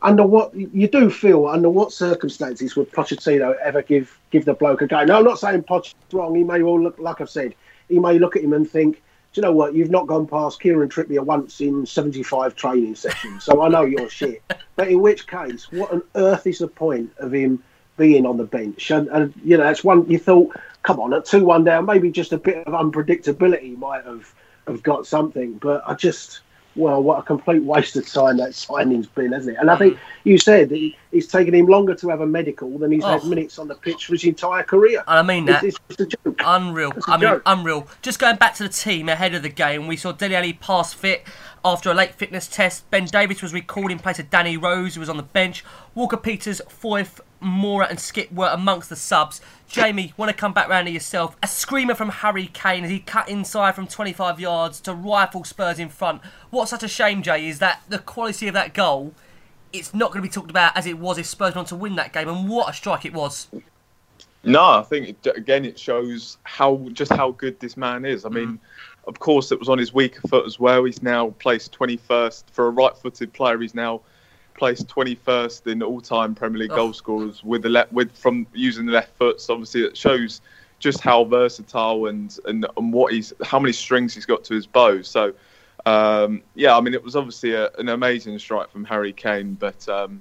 [0.00, 4.80] under what you do feel under what circumstances would Pochettino ever give give the bloke
[4.80, 5.04] a go?
[5.04, 6.34] No, I'm not saying Poch's wrong.
[6.34, 7.54] He may well look, like I've said,
[7.90, 9.02] he may look at him and think,
[9.34, 9.74] do you know what?
[9.74, 14.08] You've not gone past Kieran Trippier once in 75 training sessions, so I know you're
[14.08, 14.42] shit.
[14.76, 17.62] But in which case, what on earth is the point of him
[17.98, 18.90] being on the bench?
[18.90, 22.10] And, and you know, that's one you thought, come on, at two one down, maybe
[22.10, 24.32] just a bit of unpredictability might have
[24.70, 25.54] have got something.
[25.54, 26.40] But I just,
[26.76, 29.60] well, what a complete waste of time that signing's been, hasn't it?
[29.60, 30.28] And I think mm-hmm.
[30.28, 33.20] you said that he, it's taken him longer to have a medical than he's had
[33.22, 33.26] Oh.
[33.26, 35.02] minutes on the pitch for his entire career.
[35.06, 35.64] And I mean that.
[35.64, 36.40] It's, it's just a joke.
[36.44, 36.92] Unreal.
[36.96, 37.42] It's a I mean, joke.
[37.46, 37.88] unreal.
[38.02, 40.92] Just going back to the team ahead of the game, we saw Dele Alli pass
[40.92, 41.26] fit
[41.64, 42.88] after a late fitness test.
[42.90, 45.64] Ben Davies was recalled in place of Danny Rose, who was on the bench.
[45.94, 49.40] Walker Peters, Foyth, Moura, and Skipp were amongst the subs.
[49.68, 51.36] Jamie, want to come back round to yourself?
[51.42, 55.78] A screamer from Harry Kane as he cut inside from 25 yards to rifle Spurs
[55.78, 56.22] in front.
[56.50, 59.14] What's such a shame, Jay, is that the quality of that goal.
[59.72, 61.76] It's not going to be talked about as it was if Spurs went on to
[61.76, 63.46] win that game, and what a strike it was.
[64.42, 68.24] No, I think it, again it shows how just how good this man is.
[68.24, 68.34] I mm.
[68.34, 68.60] mean,
[69.06, 70.84] of course, it was on his weaker foot as well.
[70.84, 73.58] He's now placed 21st for a right-footed player.
[73.58, 74.00] He's now
[74.60, 76.76] placed 21st in all-time Premier League Oh.
[76.76, 79.40] goal scorers with the left with from using the left foot.
[79.40, 80.42] So obviously, it shows
[80.78, 84.66] just how versatile and and, and what he's how many strings he's got to his
[84.66, 85.02] bow.
[85.02, 85.32] So.
[85.86, 89.88] Um, yeah, I mean, it was obviously a, an amazing strike from Harry Kane, but
[89.88, 90.20] um,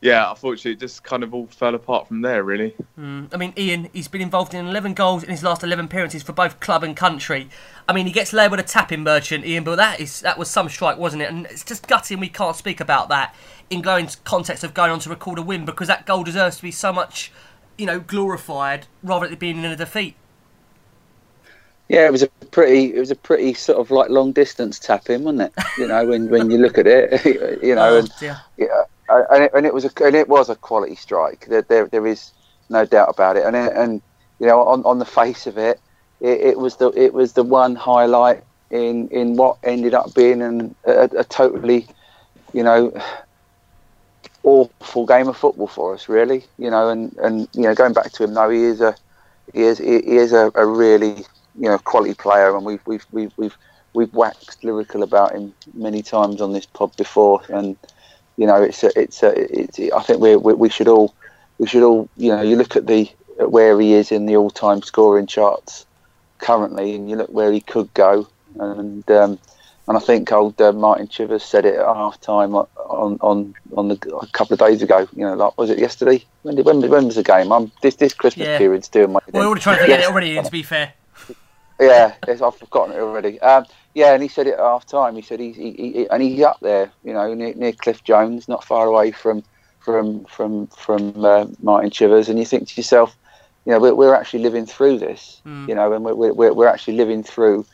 [0.00, 2.72] yeah, unfortunately, it just kind of all fell apart from there, really.
[2.96, 6.22] Mm, I mean, Ian, he's been involved in 11 goals in his last 11 appearances
[6.22, 7.48] for both club and country.
[7.88, 10.68] I mean, he gets labelled a tapping merchant, Ian, but that is that was some
[10.68, 11.30] strike, wasn't it?
[11.30, 13.34] And it's just gutting we can't speak about that
[13.72, 16.62] in going context of going on to record a win because that goal deserves to
[16.62, 17.32] be so much,
[17.78, 20.14] you know, glorified rather than it being in a defeat.
[21.88, 25.10] Yeah, it was a pretty, it was a pretty sort of like long distance tap
[25.10, 25.64] in, wasn't it?
[25.78, 27.24] You know, when, when you look at it,
[27.62, 28.40] you know, Oh, and yeah,
[29.08, 31.46] and it, and it was a and it was a quality strike.
[31.46, 32.32] There, there, there is
[32.70, 33.44] no doubt about it.
[33.44, 34.00] And it, and
[34.38, 35.80] you know, on, on the face of it,
[36.20, 40.40] it, it was the it was the one highlight in in what ended up being
[40.42, 41.86] an, a, a totally,
[42.52, 42.92] you know,
[44.44, 46.44] awful game of football for us, really.
[46.58, 48.94] You know, and and you know, going back to him, no, he is a
[49.52, 51.24] he is he is a, a really
[51.58, 53.56] you know quality player, and we've we've we've we've
[53.94, 57.76] we've waxed lyrical about him many times on this pod before, and
[58.36, 61.14] you know it's a, it's a, it's I think we we we should all
[61.58, 64.36] we should all you know you look at the at where he is in the
[64.36, 65.86] all time scoring charts
[66.38, 68.28] currently, and you look where he could go,
[68.58, 69.38] and um,
[69.92, 72.66] and I think old uh, Martin Chivers said it at half time on
[73.20, 75.06] on on the a couple of days ago.
[75.14, 76.24] You know, like was it yesterday?
[76.40, 77.52] When did, when, when was the game?
[77.52, 78.56] I'm this this Christmas Yeah.
[78.56, 79.20] period's doing my.
[79.30, 80.94] We're already trying to forget it already, to be fair.
[81.78, 83.38] Yeah, yes, I've forgotten it already.
[83.40, 85.14] Um, yeah, and he said it at half time.
[85.14, 88.48] He said he's he, he, and he's up there, you know, near, near Cliff Jones,
[88.48, 89.42] not far away from
[89.80, 92.30] from from from uh, Martin Chivers.
[92.30, 93.14] And you think to yourself,
[93.66, 95.68] you know, we're, we're actually living through this, Mm.
[95.68, 97.66] you know, and we're, we're, we're actually living through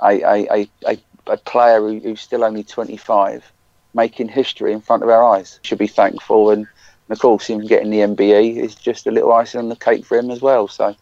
[0.00, 3.52] a a, a, a, a player who, who's still only 25
[3.94, 5.58] making history in front of our eyes.
[5.62, 9.32] Should be thankful, and, and of course, him getting the MBE is just a little
[9.32, 10.68] icing on the cake for him as well.
[10.68, 10.94] So,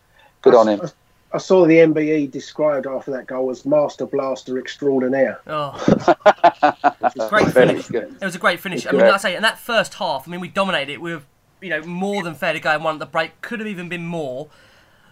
[0.42, 0.80] good on him.
[1.32, 5.40] I saw the MBE described after that goal as Master Blaster Extraordinaire.
[5.48, 5.72] Oh,
[7.28, 7.90] great finish.
[7.90, 8.86] It was a great finish.
[8.86, 11.00] I mean, like I say, in that first half, I mean, we dominated it.
[11.00, 11.22] We were,
[11.60, 13.40] you know, more than fair to go and won at the break.
[13.40, 14.48] Could have even been more.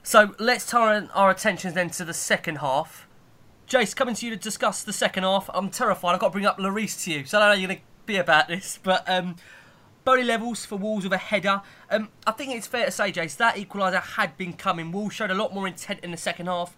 [0.05, 3.09] So let's turn our attentions then to the second half.
[3.73, 5.49] Jace, coming to you to discuss the second half.
[5.55, 6.13] I'm terrified.
[6.13, 7.85] I've got to bring up Larice to you, so I don't know you're going to
[8.05, 8.79] be about this.
[8.83, 9.37] But um,
[10.07, 11.63] Boly levels for Wolves with a header.
[11.91, 14.93] Um, I think it's fair to say, Jace, that equaliser had been coming.
[14.93, 16.77] Wolves showed a lot more intent in the second half.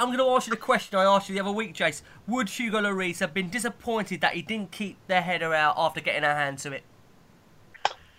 [0.00, 2.02] I'm going to ask you the question I asked you the other week, Jace.
[2.26, 6.24] Would Hugo Lloris have been disappointed that he didn't keep their header out after getting
[6.24, 6.82] a hand to it?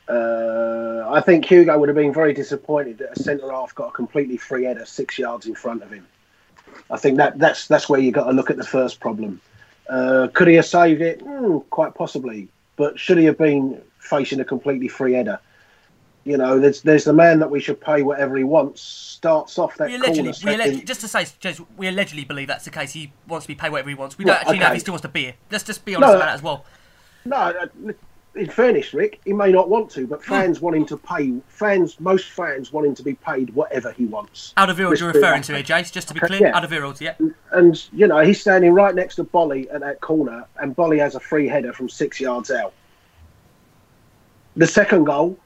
[0.08, 3.92] Uh, I think Hugo would have been very disappointed that a centre half got a
[3.92, 6.08] completely free header six yards in front of him.
[6.92, 9.42] I think that that's that's where you got to look at the first problem.
[9.90, 11.20] Uh, could he have saved it?
[11.20, 12.48] Mm, quite possibly.
[12.76, 15.40] But should he have been facing a completely free header?
[16.26, 18.82] You know, there's there's the man that we should pay whatever he wants.
[18.82, 20.88] Starts off that We allegedly, corner we alleg- second.
[20.88, 22.94] just to say, Jez, we allegedly believe that's the case.
[22.94, 24.18] He wants to be paid whatever he wants.
[24.18, 25.34] We Well, don't actually know if he still wants to be here.
[25.52, 26.66] Let's just be honest No, about that as well.
[27.26, 27.94] No, uh,
[28.36, 30.06] in fairness, Rick, he may not want to, Hmm.
[30.08, 31.34] but fans want him to pay.
[31.48, 34.54] Fans, most fans want him to be paid whatever he wants.
[34.58, 36.42] Alderweireld you're referring to here, Jace, just to be clear.
[36.42, 36.60] Yeah.
[36.60, 37.14] Alderweireld, yeah.
[37.52, 41.16] And you know he's standing right next to Boly at that corner, and Boly has
[41.16, 42.74] a free header from six yards out.
[44.56, 45.38] The second goal,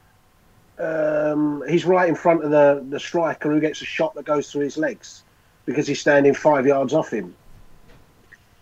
[0.78, 4.50] um, he's right in front of the the striker who gets a shot that goes
[4.50, 5.22] through his legs
[5.66, 7.34] because he's standing five yards off him.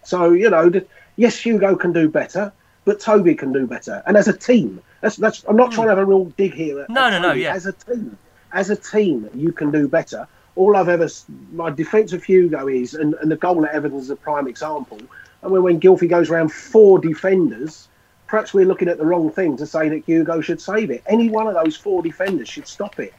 [0.03, 2.53] So you know, the, yes, Hugo can do better,
[2.87, 5.45] but Toby can do better, and as a team, that's that's.
[5.47, 5.75] I'm not hmm.
[5.75, 6.81] trying to have a real dig here.
[6.81, 6.89] At.
[6.89, 7.53] No, at no, no, yeah.
[7.53, 8.17] As a team,
[8.53, 10.27] as a team, you can do better.
[10.55, 11.09] All I've ever,
[11.53, 14.99] my defence of Hugo is, and, and the goal at Everton is a prime example.
[15.43, 17.89] I mean, when Gylfi goes around four defenders,
[18.27, 21.03] perhaps we're looking at the wrong thing to say that Hugo should save it.
[21.07, 23.13] Any one of those four defenders should stop it.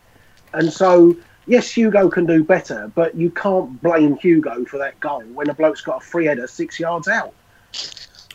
[0.54, 1.16] And so,
[1.46, 5.54] yes, Hugo can do better, but you can't blame Hugo for that goal when a
[5.54, 7.34] bloke's got a free header six yards out.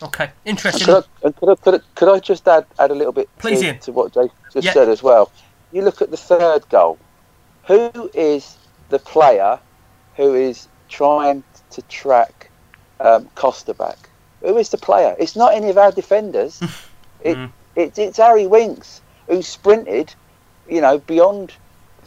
[0.03, 0.85] Okay, interesting.
[0.85, 3.61] Could I, could, I, could, I, could I just add, add a little bit Please,
[3.61, 4.73] to, to what Jay just Yeah.
[4.73, 5.31] said as well?
[5.71, 6.99] You look at the third goal.
[7.67, 8.57] Who is
[8.89, 9.59] the player
[10.17, 12.49] who is trying to track
[12.99, 14.09] um, Costa back?
[14.41, 15.15] Who is the player?
[15.17, 16.61] It's not any of our defenders.
[17.21, 17.37] it,
[17.75, 20.13] it, it's Harry Winks who sprinted,
[20.69, 21.53] you know, beyond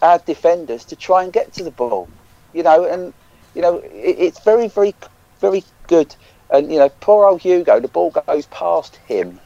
[0.03, 2.09] our defenders to try and get to the ball.
[2.53, 3.15] You know, and
[3.55, 4.95] you know it, it's very, very,
[5.41, 6.15] very good.
[6.51, 9.41] And you know, poor old Hugo, the ball goes past him,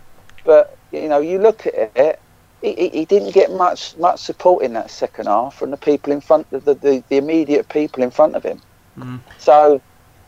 [0.44, 2.20] but you know, you look at it.
[2.62, 6.12] He, he- he didn't get much much support in that second half from the people
[6.12, 8.60] in front of the, the, the immediate people in front of him.
[8.98, 9.24] Mm.
[9.38, 9.82] So,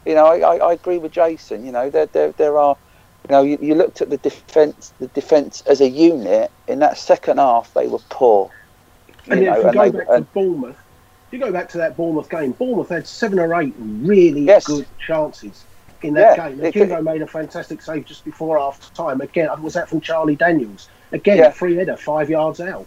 [0.06, 1.64] you know, I, I, I agree with Jason.
[1.64, 2.78] You know, there there, there are,
[3.28, 6.98] you know, you, you looked at the defence the defence as a unit in that
[6.98, 7.72] second half.
[7.74, 8.52] They were poor.
[9.26, 10.78] You And know, if you and go they, back and, to Bournemouth,
[11.28, 14.64] if you go back to that Bournemouth game, Bournemouth had seven or eight really Yes.
[14.64, 15.66] good chances
[16.04, 16.60] in that Yeah, game.
[16.60, 19.20] it And could- Hugo made a fantastic save just before half time.
[19.20, 20.88] Again, was that from Charlie Daniels?
[21.12, 21.50] Again, Yeah.
[21.50, 22.86] free header, five yards out.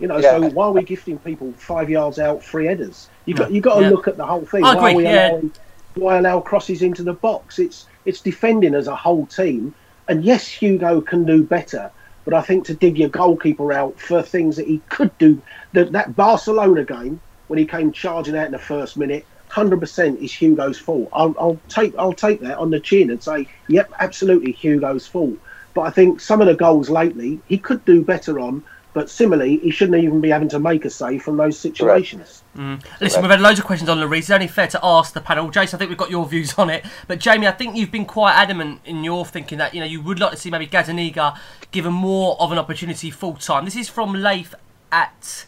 [0.00, 0.38] You know, Yeah.
[0.38, 3.08] so why are we gifting people five yards out free headers?
[3.26, 3.90] You got you got to Yeah.
[3.90, 4.64] look at the whole thing.
[4.64, 5.30] I why are agree, we yeah.
[5.30, 5.50] allowing
[5.94, 7.58] why allow crosses into the box?
[7.58, 9.74] It's it's defending as a whole team.
[10.08, 11.90] And yes, Hugo can do better,
[12.24, 15.40] but I think to dig your goalkeeper out for things that he could do,
[15.72, 19.24] that that Barcelona game when he came charging out in the first minute,
[19.54, 21.08] hundred percent is Hugo's fault.
[21.12, 25.38] I'll, I'll take I'll take that on the chin and say, yep, absolutely Hugo's fault.
[25.74, 28.64] But I think some of the goals lately he could do better on.
[28.94, 32.44] But similarly, he shouldn't even be having to make a save from those situations.
[32.56, 32.80] Mm.
[33.00, 34.18] Listen, we've had loads of questions on Lloris.
[34.18, 35.50] It's only fair to ask the panel.
[35.50, 36.84] Jason, I think we've got your views on it.
[37.08, 40.00] But Jamie, I think you've been quite adamant in your thinking that you know you
[40.00, 41.36] would like to see maybe Gazzaniga
[41.72, 43.64] given more of an opportunity full time.
[43.64, 44.54] This is from Leif
[44.92, 45.44] at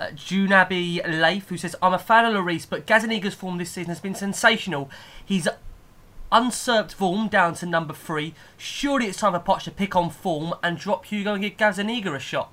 [0.00, 3.90] uh, Junabi Leif, who says, "I'm a fan of Lloris, but Gazzaniga's form this season
[3.90, 4.90] has been sensational.
[5.24, 5.46] He's
[6.32, 8.34] usurped form down to number three.
[8.56, 12.16] Surely it's time for Poch to pick on form and drop Hugo and give Gazzaniga
[12.16, 12.50] a shot."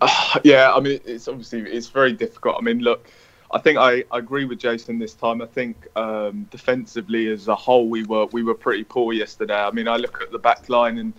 [0.44, 2.56] yeah, I mean, it's obviously it's very difficult.
[2.58, 3.10] I mean, look,
[3.50, 5.42] I think I, I agree with Jason this time.
[5.42, 9.60] I think um, defensively as a whole, we were we were pretty poor yesterday.
[9.60, 11.12] I mean, I look at the back line and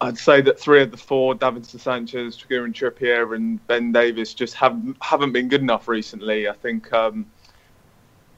[0.00, 4.54] I'd say that three of the four, Davinson Sanchez, Trigueron Trippier, and Ben Davies, just
[4.54, 6.48] haven't haven't been good enough recently.
[6.48, 6.92] I think.
[6.92, 7.26] Um,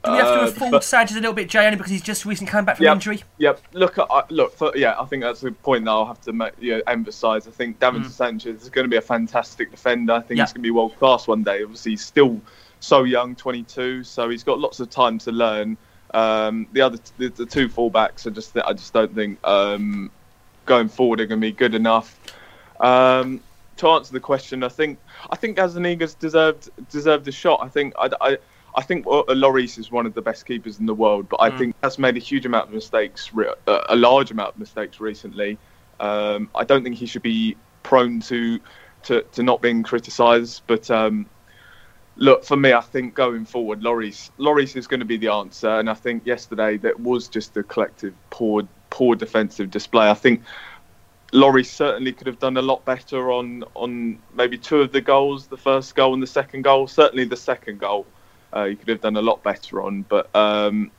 [0.03, 2.01] Do we have to uh, have but- Sanchez a little bit, Jay, only because he's
[2.01, 2.93] just recently come back from Yep.
[2.95, 3.23] injury?
[3.37, 3.61] Yep.
[3.73, 4.55] Look, I, look.
[4.55, 7.47] For, yeah, I think that's a point that I'll have to make, you know, emphasise.
[7.47, 10.13] I think Davinson Sanchez is going to be a fantastic defender.
[10.13, 10.47] I think Yep.
[10.47, 11.61] he's going to be world class one day.
[11.63, 12.41] Obviously, he's still
[12.79, 15.77] so young, 22, so he's got lots of time to learn.
[16.15, 20.09] Um, the other, the, the two fullbacks are just, I just don't think um,
[20.65, 22.19] going forward are going to be good enough.
[22.79, 23.41] Um,
[23.77, 24.99] to answer the question, I think
[25.29, 27.59] I think Gazzaniga's deserved deserved a shot.
[27.63, 28.37] I think I, I,
[28.75, 31.57] I think Lloris is one of the best keepers in the world, but I Mm.
[31.57, 33.31] think has made a huge amount of mistakes,
[33.67, 35.57] a large amount of mistakes recently.
[35.99, 38.59] Um, I don't think he should be prone to
[39.03, 40.89] to, to not being criticised, but.
[40.91, 41.27] Um,
[42.17, 45.69] Look, for me, I think going forward, Lloris, Lloris is going to be the answer,
[45.79, 50.07] and I think yesterday that was just a collective poor, poor defensive display.
[50.07, 50.43] I think
[51.33, 55.47] Laurie certainly could have done a lot better on on maybe two of the goals,
[55.47, 56.87] the first goal and the second goal.
[56.87, 58.05] Certainly the second goal,
[58.53, 60.03] uh, he could have done a lot better on.
[60.03, 60.91] But um,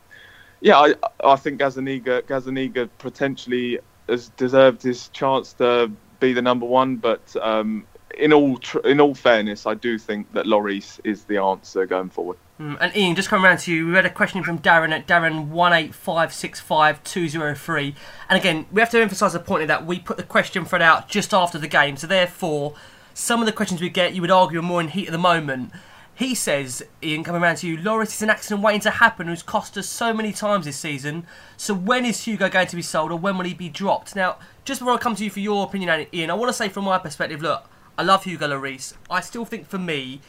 [0.60, 3.78] yeah, I I think Gazzaniga Gazzaniga potentially
[4.08, 6.96] has deserved his chance to be the number one.
[6.96, 7.86] But um,
[8.18, 12.10] in all tr- in all fairness, I do think that Lloris is the answer going
[12.10, 12.38] forward.
[12.60, 15.06] Mm, and Ian, just coming around to you, we had a question from Darren at
[15.06, 17.94] Darren one eight five six five two zero three.
[18.28, 21.08] And again, we have to emphasise the point that we put the question thread out
[21.08, 22.74] just after the game, so therefore,
[23.14, 25.18] some of the questions we get, you would argue, are more in heat of the
[25.18, 25.72] moment.
[26.14, 29.42] He says, Ian, coming around to you, Lloris is an accident waiting to happen who's
[29.42, 31.26] cost us so many times this season.
[31.56, 34.14] So when is Hugo going to be sold or when will he be dropped?
[34.14, 36.68] Now, just before I come to you for your opinion, Ian, I want to say
[36.68, 37.66] from my perspective, look,
[37.98, 38.94] I love Hugo Lloris.
[39.10, 40.20] I still think for me,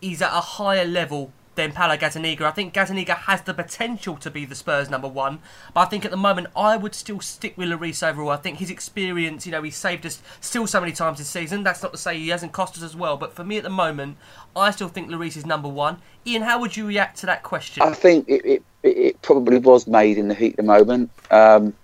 [0.00, 2.42] he's at a higher level than Paolo Gazzaniga.
[2.42, 5.40] I think Gazzaniga has the potential to be the Spurs number one,
[5.74, 8.30] but I think at the moment I would still stick with Lloris overall.
[8.30, 11.64] I think his experience, you know, he saved us still so many times this season.
[11.64, 13.70] That's not to say he hasn't cost us as well, but for me at the
[13.70, 14.18] moment,
[14.54, 15.98] I still think Lloris is number one.
[16.26, 17.82] Ian, how would you react to that question?
[17.82, 21.10] I think it, it, it probably was made in the heat of the moment.
[21.30, 21.74] Um,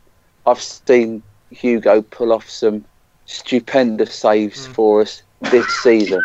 [0.46, 2.84] I've seen Hugo pull off some
[3.26, 4.74] stupendous saves mm.
[4.74, 6.22] for us this season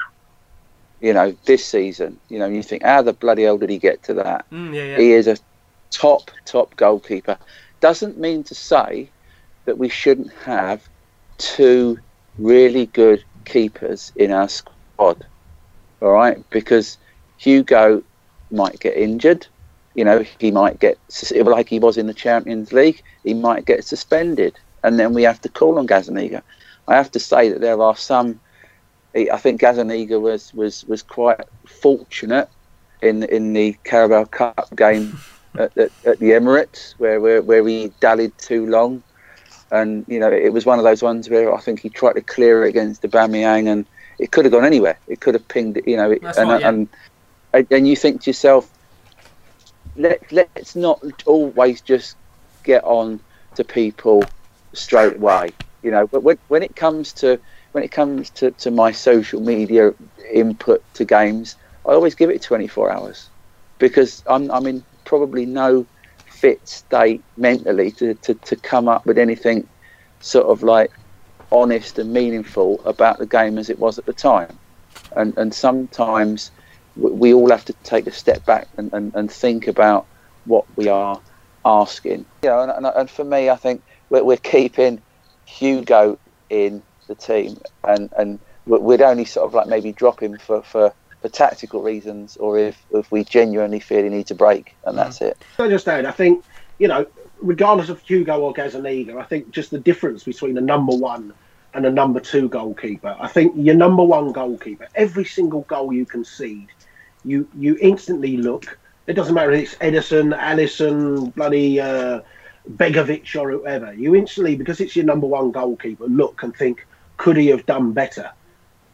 [1.02, 2.20] you know, this season.
[2.30, 4.50] You know, you think, how the bloody hell did he get to that?
[4.52, 4.98] Mm, yeah, yeah.
[4.98, 5.38] He is a
[5.92, 7.38] top, top goalkeeper.
[7.80, 9.10] Doesn't mean to say
[9.66, 10.88] that we shouldn't have
[11.38, 12.00] two
[12.40, 15.26] really good keepers in our squad.
[16.02, 16.98] All right, because
[17.38, 18.04] Hugo
[18.52, 19.48] might get injured.
[19.94, 21.00] You know, he might get
[21.34, 23.02] like he was in the Champions League.
[23.24, 26.44] He might get suspended, and then we have to call on Gazzaniga.
[26.88, 28.40] I have to say that there are some
[29.16, 32.50] I think Gazzaniga was, was, was quite fortunate
[33.02, 35.18] in in the Carabao Cup game
[35.56, 39.02] at, at, at, the Emirates, where, where where he dallied too long,
[39.72, 42.22] and you know it was one of those ones where I think he tried to
[42.22, 43.86] clear it against the Aubameyang, and
[44.20, 44.98] it could have gone anywhere.
[45.08, 46.70] It could have pinged, you know, and, right, yeah.
[46.70, 46.88] and
[47.54, 48.70] and you think to yourself,
[49.96, 52.18] let let's not always just
[52.64, 53.20] get on
[53.56, 54.24] to people
[54.74, 55.52] straight away,
[55.88, 56.06] you know.
[56.06, 57.40] But when when it comes to
[57.72, 59.94] when it comes to, to my social media
[60.32, 63.30] input to games, I always give it 24 hours
[63.78, 65.86] because I'm, I'm in probably no
[66.28, 69.68] fit state mentally to, to, to come up with anything
[70.20, 70.92] sort of like
[71.52, 74.58] honest and meaningful about the game as it was at the time.
[75.16, 76.52] And, and sometimes
[76.96, 80.08] we all have to take a step back and, and, and think about
[80.46, 81.22] what we are
[81.64, 82.26] asking.
[82.44, 85.02] You know, and, and, for me, I think we're, we're keeping
[85.48, 86.20] Hugo
[86.50, 90.94] in the team, and and we'd only sort of like maybe drop him for for,
[91.22, 95.04] for tactical reasons, or if if we genuinely feel he needs a break, and mm.
[95.04, 95.38] that's it.
[95.58, 96.44] I just add, I think
[96.80, 97.08] you know,
[97.42, 101.34] regardless of Hugo or Gazzaniga, I think just the difference between a number one
[101.74, 103.16] and a number two goalkeeper.
[103.20, 106.68] I think your number one goalkeeper, every single goal you concede,
[107.24, 108.78] you you instantly look.
[109.08, 112.20] It doesn't matter if it's Ederson, Alisson, bloody uh,
[112.68, 113.94] Begovic or whoever.
[113.94, 116.86] You instantly, because it's your number one goalkeeper, look and think,
[117.18, 118.32] could he have done better?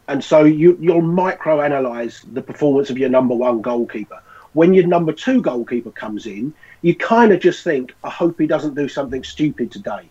[0.08, 4.20] And so you, you'll micro analyze the performance of your number one goalkeeper.
[4.52, 8.46] When your number two goalkeeper comes in, you kind of just think, I hope he
[8.46, 10.08] doesn't do something stupid today.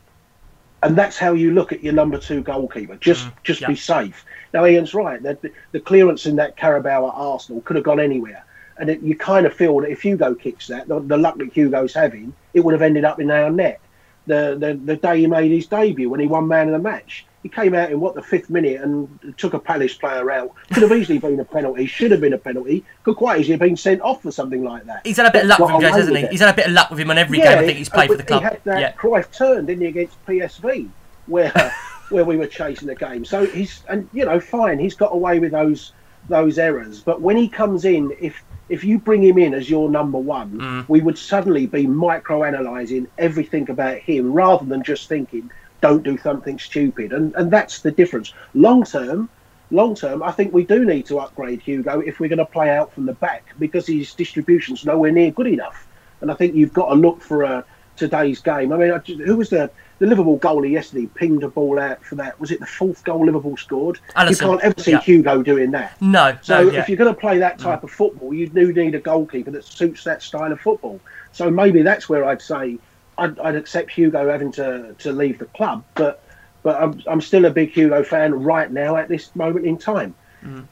[0.81, 2.97] And that's how you look at your number two goalkeeper.
[2.97, 3.67] Just mm, just yeah.
[3.67, 4.25] be safe.
[4.53, 5.21] Now, Ian's right.
[5.23, 8.43] The, the clearance in that Carabao at Arsenal could have gone anywhere.
[8.77, 11.53] And it, you kind of feel that if Hugo kicks that, the, the luck that
[11.53, 13.79] Hugo's having, it would have ended up in our net.
[14.25, 17.25] The, the, the day he made his debut when he won man of the match
[17.43, 20.53] he came out in what the fifth minute and took a Palace player out.
[20.71, 21.85] Could have easily been a penalty.
[21.85, 22.85] Should have been a penalty.
[23.03, 25.05] Could quite easily have been sent off for something like that.
[25.05, 26.27] He's had a bit of luck with him, James, hasn't he?
[26.27, 27.63] He's had a bit of luck with him on every yeah, game.
[27.63, 28.41] I think he's played for the club.
[28.41, 28.93] He had that yeah.
[28.93, 30.89] Cruyff turn, didn't he, against PSV,
[31.27, 31.51] where
[32.09, 33.25] where we were chasing the game.
[33.25, 34.79] So he's and you know fine.
[34.79, 35.91] He's got away with those
[36.29, 37.01] those errors.
[37.01, 38.41] But when he comes in, if
[38.73, 40.89] if you bring him in as your number one, mm.
[40.89, 46.17] we would suddenly be micro analysing everything about him rather than just thinking don't do
[46.17, 47.13] something stupid.
[47.13, 48.33] And and that's the difference.
[48.55, 49.29] Long term,
[49.69, 52.71] long term, I think we do need to upgrade Hugo if we're going to play
[52.71, 55.85] out from the back because his distribution's nowhere near good enough.
[56.21, 57.63] And I think you've got to look for a
[57.95, 58.71] today's game.
[58.71, 59.69] I mean, who was the
[59.99, 61.07] the Liverpool goalie yesterday?
[61.07, 62.39] Pinged a ball out for that.
[62.39, 63.99] Was it the fourth goal Liverpool scored?
[64.15, 64.31] Alisson.
[64.31, 65.01] You can't ever see yeah.
[65.01, 66.01] Hugo doing that.
[66.01, 66.37] No.
[66.41, 66.79] So no, yeah.
[66.81, 67.83] if you're going to play that type mm.
[67.83, 70.99] of football, you do need a goalkeeper that suits that style of football.
[71.31, 72.79] So maybe that's where I'd say
[73.17, 76.21] I'd, I'd, accept Hugo having to, to leave the club, but
[76.63, 80.15] but I'm, I'm still a big Hugo fan right now at this moment in time.
[80.41, 80.65] Mm.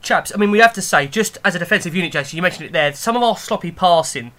[0.00, 2.66] Chaps, I mean, we have to say, just as a defensive unit, Jason, you mentioned
[2.66, 4.32] it there, some of our sloppy passing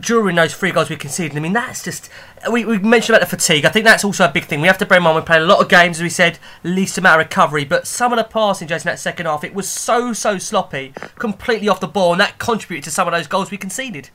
[0.00, 2.10] during those three goals we conceded, I mean, that's just.
[2.50, 3.64] We, we mentioned about the fatigue.
[3.64, 4.60] I think that's also a big thing.
[4.60, 6.38] We have to bear in mind we played a lot of games, as we said,
[6.62, 9.68] least amount of recovery, but some of the passing, Jason, that second half, it was
[9.68, 13.50] so, so sloppy, completely off the ball, and that contributed to some of those goals
[13.50, 14.10] we conceded.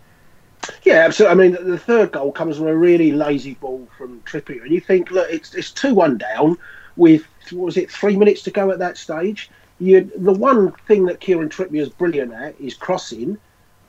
[0.83, 1.31] Yeah, absolutely.
[1.31, 4.81] I mean, the third goal comes from a really lazy ball from Trippier, and you
[4.81, 6.57] think, look, it's it's two one down
[6.97, 9.49] with what was it three minutes to go at that stage.
[9.79, 13.37] You, the one thing that Kieran Trippier is brilliant at is crossing,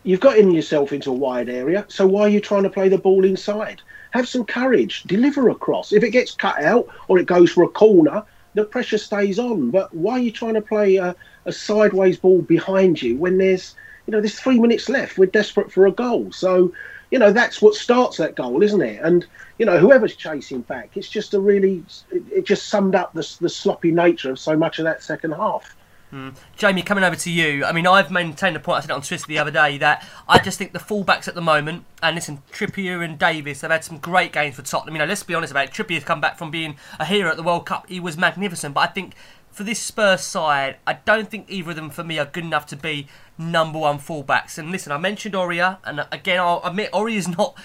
[0.02, 2.88] You've got in yourself into a wide area, so why are you trying to play
[2.88, 3.82] the ball inside?
[4.12, 5.92] Have some courage, deliver across.
[5.92, 8.24] If it gets cut out or it goes for a corner,
[8.54, 9.70] the pressure stays on.
[9.70, 13.74] But why are you trying to play a, a sideways ball behind you when there's,
[14.06, 15.18] you know, there's three minutes left?
[15.18, 16.32] We're desperate for a goal.
[16.32, 16.72] So,
[17.10, 19.00] you know, that's what starts that goal, isn't it?
[19.02, 19.26] And,
[19.58, 23.36] you know, whoever's chasing back, it's just a really, it, it just summed up the,
[23.40, 25.76] the sloppy nature of so much of that second half.
[26.12, 26.34] Mm.
[26.56, 27.64] Jamie, coming over to you.
[27.64, 30.38] I mean, I've maintained the point I said on Twitter the other day that I
[30.38, 33.98] just think the fullbacks at the moment, and listen, Trippier and Davies have had some
[33.98, 34.94] great games for Tottenham.
[34.94, 35.72] You know, let's be honest about it.
[35.72, 37.88] Trippier's come back from being a hero at the World Cup.
[37.88, 39.14] He was magnificent, but I think
[39.50, 42.66] for this Spurs side, I don't think either of them for me are good enough
[42.66, 43.08] to be
[43.38, 44.58] number one fullbacks.
[44.58, 47.56] And listen, I mentioned Aurier, and again, I'll admit Aurier's not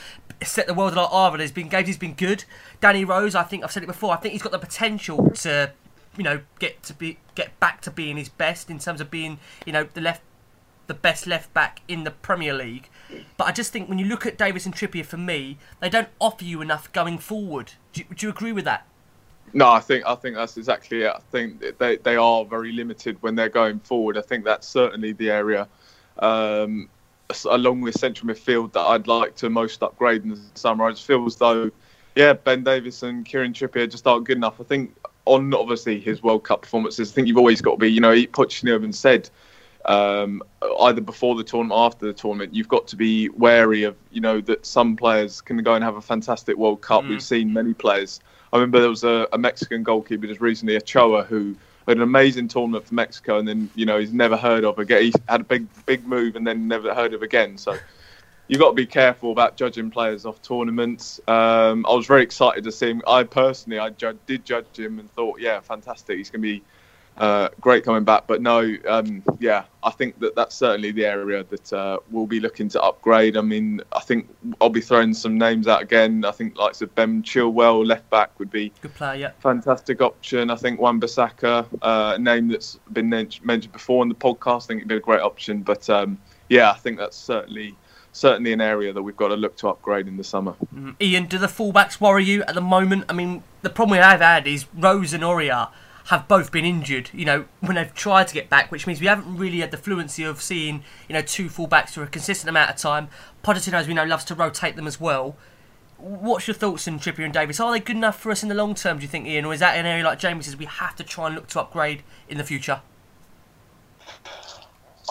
[0.44, 1.38] set the world alight either.
[1.38, 2.46] There's been games he's been good.
[2.82, 4.14] Danny Rose, I think I've said it before.
[4.14, 5.72] I think he's got the potential to
[6.18, 9.40] you know get to be get back to being his best in terms of being
[9.66, 10.22] you know the left
[10.88, 12.90] the best left back in the Premier League.
[13.38, 16.10] But I just think when you look at Davies and Trippier, for me, they don't
[16.20, 17.74] offer you enough going forward.
[17.94, 18.86] Do you, do you agree with that?
[19.54, 21.12] No, I think I think that's exactly it.
[21.16, 24.18] I think they they are very limited when they're going forward.
[24.18, 25.68] I think that's certainly the area,
[26.20, 26.90] um,
[27.50, 30.86] along with central midfield, that I'd like to most upgrade in the summer.
[30.86, 31.72] I just feel as though,
[32.16, 34.60] yeah, Ben Davies and Kieran Trippier just aren't good enough.
[34.60, 34.96] I think
[35.26, 38.14] on obviously his World Cup performances, I think you've always got to be, you know,
[38.14, 39.30] Pochettino even said
[39.86, 40.42] um,
[40.82, 44.22] either before the tournament or after the tournament, you've got to be wary of, you
[44.22, 47.04] know, that some players can go and have a fantastic World Cup.
[47.04, 47.10] Mm.
[47.10, 48.20] We've seen many players.
[48.54, 51.56] I remember there was a, a Mexican goalkeeper just recently, Ochoa, who
[51.88, 55.04] had an amazing tournament for Mexico, and then you know he's never heard of again.
[55.04, 57.58] He had a big big move, and then never heard of again.
[57.58, 57.78] So
[58.48, 61.20] you've got to be careful about judging players off tournaments.
[61.28, 63.02] Um, I was very excited to see him.
[63.08, 66.18] I personally, I did judge him and thought, yeah, fantastic.
[66.18, 66.64] He's going to be
[67.18, 68.28] uh, great coming back.
[68.28, 72.40] But no, um, yeah, I think that that's certainly the area that uh, we'll be
[72.40, 73.38] looking to upgrade.
[73.38, 74.28] I mean, I think
[74.60, 76.26] I'll be throwing some names out again.
[76.26, 79.16] I think like of Ben Chilwell, left back, would be good player.
[79.16, 80.50] Yeah, fantastic option.
[80.50, 84.64] I think Wan Bissaka, uh, a name that's been mentioned before in the podcast.
[84.64, 85.62] I think it'd be a great option.
[85.62, 86.18] But um,
[86.50, 87.76] yeah, I think that's certainly
[88.16, 90.56] certainly an area that we've got to look to upgrade in the summer.
[90.74, 90.96] Mm.
[91.02, 93.06] Ian, do the fullbacks worry you at the moment?
[93.10, 95.70] I mean, the problem we have had is Rose and Aurier
[96.06, 99.08] have both been injured, you know, when they've tried to get back, which means we
[99.08, 102.70] haven't really had the fluency of seeing, you know, two fullbacks for a consistent amount
[102.70, 103.10] of time.
[103.44, 105.36] Pochettino, as we know, loves to rotate them as well.
[105.98, 107.60] What's your thoughts on Trippier and Davies?
[107.60, 109.46] Are they good enough for us in the long term, do you think, Ian?
[109.46, 111.60] Or is that an area like Jamie says we have to try and look to
[111.60, 112.82] upgrade in the future?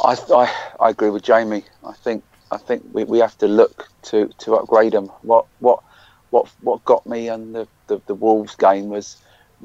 [0.02, 1.64] I, I, I agree with Jamie.
[1.84, 2.22] I think
[2.54, 5.06] I think we, we have to look to, to upgrade them.
[5.22, 5.82] What what
[6.30, 9.16] what what got me on the, the, the Wolves game was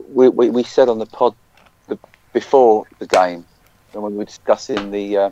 [0.07, 1.35] we, we, we, said on the pod
[1.87, 1.97] the,
[2.33, 3.45] before the game
[3.91, 5.29] when we were discussing the, uh,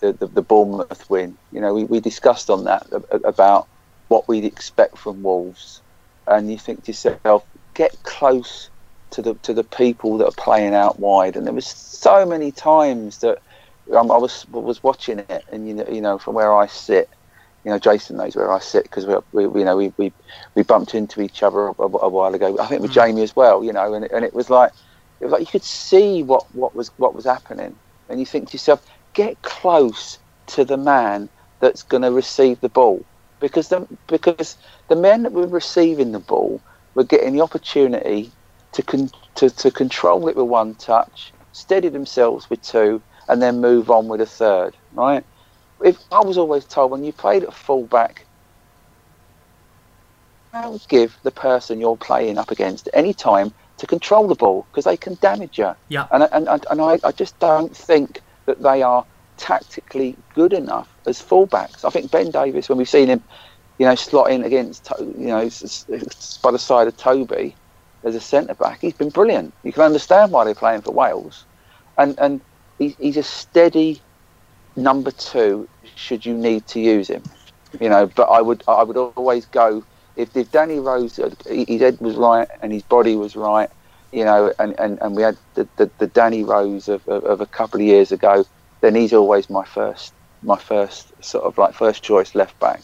[0.00, 1.36] the, the, the Bournemouth win.
[1.50, 2.86] You know, we, we discussed on that
[3.24, 3.66] about
[4.08, 5.82] what we'd expect from Wolves,
[6.26, 7.44] and you think to yourself,
[7.74, 8.70] get close
[9.10, 11.36] to the to the people that are playing out wide.
[11.36, 13.38] And there was so many times that
[13.92, 17.10] I was was watching it, and you know, you know, from where I sit,
[17.64, 20.12] you know, Jason knows where I sit because we, we, you know, we, we,
[20.54, 22.58] we bumped into each other a, a while ago.
[22.60, 22.94] I think with mm.
[22.94, 24.72] Jamie as well, you know, and, and it was like,
[25.20, 27.78] it was like you could see what, what was what was happening,
[28.08, 30.18] and you think to yourself, get close
[30.48, 31.28] to the man
[31.60, 33.04] that's going to receive the ball,
[33.40, 34.56] because the because
[34.88, 36.62] the men that were receiving the ball
[36.94, 38.32] were getting the opportunity
[38.72, 43.60] to con- to, to control it with one touch, steady themselves with two, and then
[43.60, 45.24] move on with a third, right?
[45.82, 48.26] If I was always told when you played at fullback,
[50.52, 54.84] don't give the person you're playing up against any time to control the ball because
[54.84, 55.74] they can damage you.
[55.88, 56.06] Yeah.
[56.12, 59.04] And and and, and I, I just don't think that they are
[59.36, 61.84] tactically good enough as fullbacks.
[61.84, 63.22] I think Ben Davies, when we've seen him,
[63.78, 65.50] you know, slotting against, you know,
[66.42, 67.56] by the side of Toby
[68.04, 69.52] as a centre back, he's been brilliant.
[69.64, 71.44] You can understand why they're playing for Wales,
[71.98, 72.40] and and
[72.78, 74.00] he's, a steady
[74.76, 77.22] number two should you need to use him.
[77.80, 79.84] You know, but I would I would always go
[80.16, 83.68] if, if Danny Rose his head was right and his body was right,
[84.12, 87.40] you know, and, and, and we had the, the, the Danny Rose of, of, of,
[87.40, 88.46] a couple of years ago,
[88.80, 90.12] then he's always my first
[90.42, 92.80] my first sort of like first choice left back.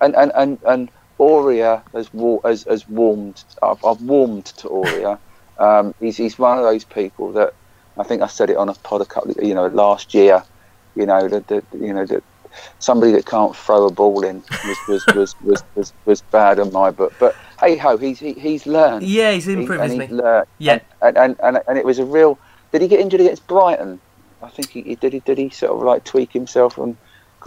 [0.00, 2.10] And and and, and Aurier has,
[2.44, 3.42] has, has warmed.
[3.62, 5.18] I've, I've warmed to Aurier.
[5.58, 7.54] Um, he's he's one of those people that
[7.98, 10.42] I think I said it on a pod a couple, you know, last year.
[10.94, 12.22] You know that, that you know that
[12.78, 16.72] somebody that can't throw a ball in was was, was, was, was, was bad in
[16.72, 17.12] my book.
[17.18, 19.06] But hey ho, he's he, he's learned.
[19.06, 19.84] Yeah, he's improved.
[19.84, 20.46] He, and he's learned.
[20.58, 22.38] Yeah, and, and, and and it was a real.
[22.72, 24.00] Did he get injured against Brighton?
[24.42, 25.12] I think he, he did.
[25.12, 26.96] He did he sort of like tweak himself and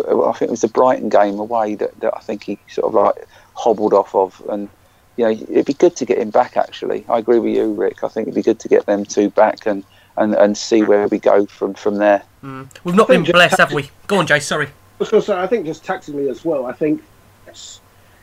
[0.07, 2.93] I think it was the Brighton game away that, that I think he sort of
[2.93, 4.69] like hobbled off of, and
[5.17, 6.57] you know it'd be good to get him back.
[6.57, 8.03] Actually, I agree with you, Rick.
[8.03, 9.83] I think it'd be good to get them two back and
[10.19, 12.21] and, and see where we go from from there.
[12.43, 12.69] Mm.
[12.83, 13.89] We've not been blessed, have we?
[14.07, 14.39] Go on, Jay.
[14.39, 14.67] Sorry.
[14.67, 16.65] I was going to say, I think just tactically as well.
[16.65, 17.01] I think,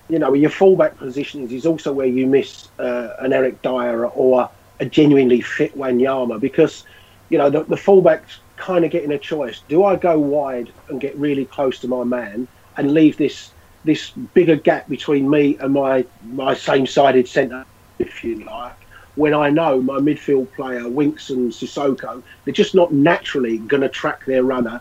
[0.08, 4.48] you know, your fullback positions is also where you miss uh, an Eric Dier or
[4.78, 6.84] a genuinely fit Wanyama because,
[7.30, 9.62] you know, the, the fullbacks kind of getting a choice.
[9.68, 13.50] Do I go wide and get really close to my man and leave this
[13.84, 17.64] this bigger gap between me and my my same-sided centre,
[17.98, 18.74] if you like?
[19.16, 23.88] When I know my midfield player Winks and Sissoko, they're just not naturally going to
[23.88, 24.80] track their runner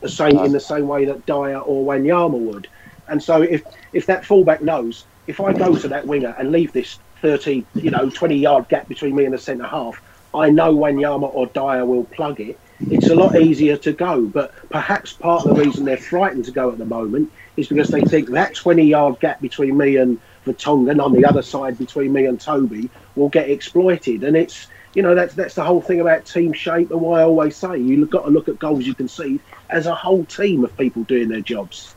[0.00, 2.68] the same in the same way that Dier or Wanyama would.
[3.08, 3.62] And so if
[3.92, 7.90] if that fullback knows if I go to that winger and leave this 30, you
[7.90, 10.00] know, 20 yard gap between me and the centre half,
[10.34, 12.58] I know Wanyama or Dier will plug it.
[12.80, 14.22] It's a lot easier to go.
[14.22, 17.88] But perhaps part of the reason they're frightened to go at the moment is because
[17.88, 22.12] they think that 20 yard gap between me and Vertonghen on the other side between
[22.12, 24.24] me and Toby will get exploited.
[24.24, 27.24] And it's, you know, that's that's the whole thing about team shape and why I
[27.24, 30.76] always say you've got to look at goals you concede as a whole team of
[30.76, 31.94] people doing their jobs.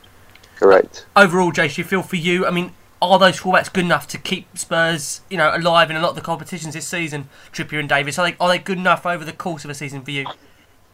[0.56, 1.06] Correct.
[1.16, 2.46] Overall, Jace, you feel for you?
[2.46, 2.72] I mean,
[3.02, 6.16] are those fullbacks good enough to keep Spurs, you know, alive in a lot of
[6.16, 7.28] the competitions this season?
[7.52, 10.02] Trippier and Davies, are they are they good enough over the course of a season
[10.02, 10.26] for you?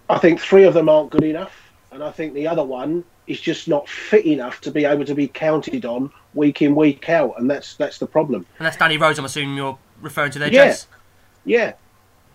[0.09, 3.41] I think three of them aren't good enough, and I think the other one is
[3.41, 7.35] just not fit enough to be able to be counted on week in week out,
[7.39, 8.47] and that's that's the problem.
[8.59, 9.19] And that's Danny Rose.
[9.19, 10.75] I'm assuming you're referring to there, Yeah,
[11.45, 11.73] yeah,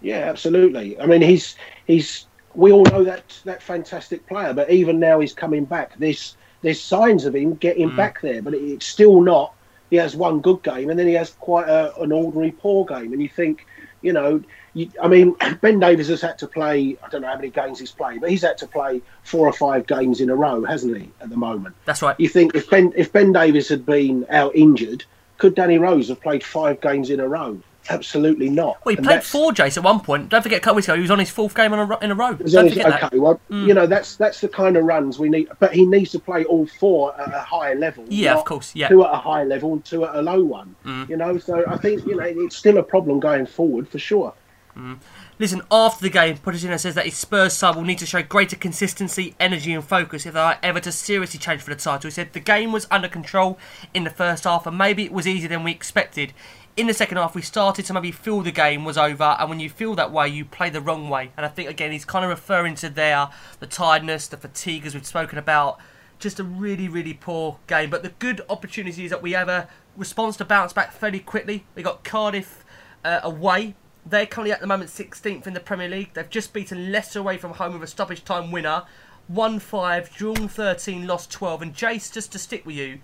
[0.01, 0.99] yeah, absolutely.
[0.99, 1.55] I mean, he's
[1.87, 5.97] he's we all know that that fantastic player, but even now he's coming back.
[5.97, 7.95] There's there's signs of him getting Mm.
[7.97, 9.53] back there, but it, it's still not.
[9.89, 13.13] He has one good game, and then he has quite a, an ordinary poor game,
[13.13, 13.67] and you think,
[14.01, 14.41] you know,
[14.75, 16.95] you, I mean, Ben Davies has had to play.
[17.03, 19.53] I don't know how many games he's played, but he's had to play four or
[19.53, 21.09] five games in a row, hasn't he?
[21.21, 22.15] At the moment, That's right.
[22.19, 25.03] you think if Ben if Ben Davies had been out injured,
[25.39, 27.59] could Danny Rose have played five games in a row?
[27.87, 28.83] Absolutely not.
[28.83, 30.29] Well, he And played four, Jace, at one point.
[30.29, 32.09] Don't forget, a couple weeks ago, he was on his fourth game in a, in
[32.09, 32.33] a row.
[32.33, 33.03] Don't forget that.
[33.03, 33.67] okay, well, Mm.
[33.67, 36.45] you know that's that's the kind of runs we need, but he needs to play
[36.45, 38.03] all four at a higher level.
[38.09, 38.87] Yeah, of course, yeah.
[38.89, 40.75] two at a high level and two at a low one.
[40.83, 41.09] Mm.
[41.09, 44.33] You know, so I think you know it's still a problem going forward for sure.
[44.77, 44.99] Mm.
[45.39, 48.57] Listen, after the game, Pochettino says that his Spurs side will need to show greater
[48.57, 52.09] consistency, energy, and focus if they are ever to seriously challenge for the title.
[52.09, 53.57] He said the game was under control
[53.93, 56.33] in the first half, and maybe it was easier than we expected.
[56.75, 59.61] In the second half, we started to maybe feel the game was over, and when
[59.61, 61.31] you feel that way, you play the wrong way.
[61.37, 64.93] And I think again, he's kind of referring to there the tiredness, the fatigue, as
[64.93, 65.79] we've spoken about.
[66.19, 67.89] Just a really, really poor game.
[67.89, 71.65] But the good opportunity is that we have a response to bounce back fairly quickly.
[71.75, 72.65] We got Cardiff
[73.05, 73.75] uh, away.
[74.05, 76.11] They're currently at the moment 16th in the Premier League.
[76.13, 78.83] They've just beaten Leicester away from home with a stoppage time winner.
[79.27, 81.61] 1 5, drawn 13, lost 12.
[81.63, 82.99] And Jace, just to stick with you,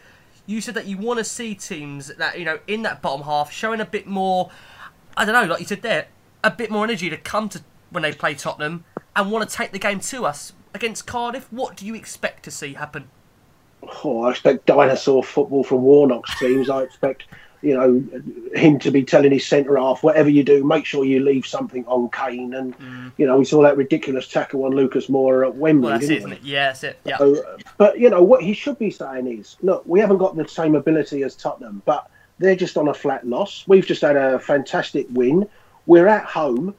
[0.45, 3.51] you said that you want to see teams that, you know, in that bottom half
[3.51, 4.51] showing a bit more,
[5.17, 6.07] I don't know, like you said there,
[6.43, 8.83] a bit more energy to come to when they play Tottenham
[9.15, 10.53] and want to take the game to us.
[10.73, 13.09] Against Cardiff, what do you expect to see happen?
[14.03, 16.69] Oh, I expect dinosaur football from Warnock's teams.
[16.69, 17.23] I expect
[17.61, 18.03] you know
[18.55, 21.85] him to be telling his centre half, whatever you do, make sure you leave something
[21.85, 22.53] on Kane.
[22.53, 22.75] And
[23.17, 25.89] you know we saw that ridiculous tackle on Lucas Moura at Wembley.
[25.89, 26.43] Well, that's didn't it, isn't it?
[26.43, 26.99] Yeah, that's it.
[27.05, 27.17] Yeah.
[27.17, 30.47] So, but you know what he should be saying is, look, we haven't got the
[30.47, 32.09] same ability as Tottenham, but
[32.39, 33.63] they're just on a flat loss.
[33.67, 35.47] We've just had a fantastic win.
[35.85, 36.75] We're at home.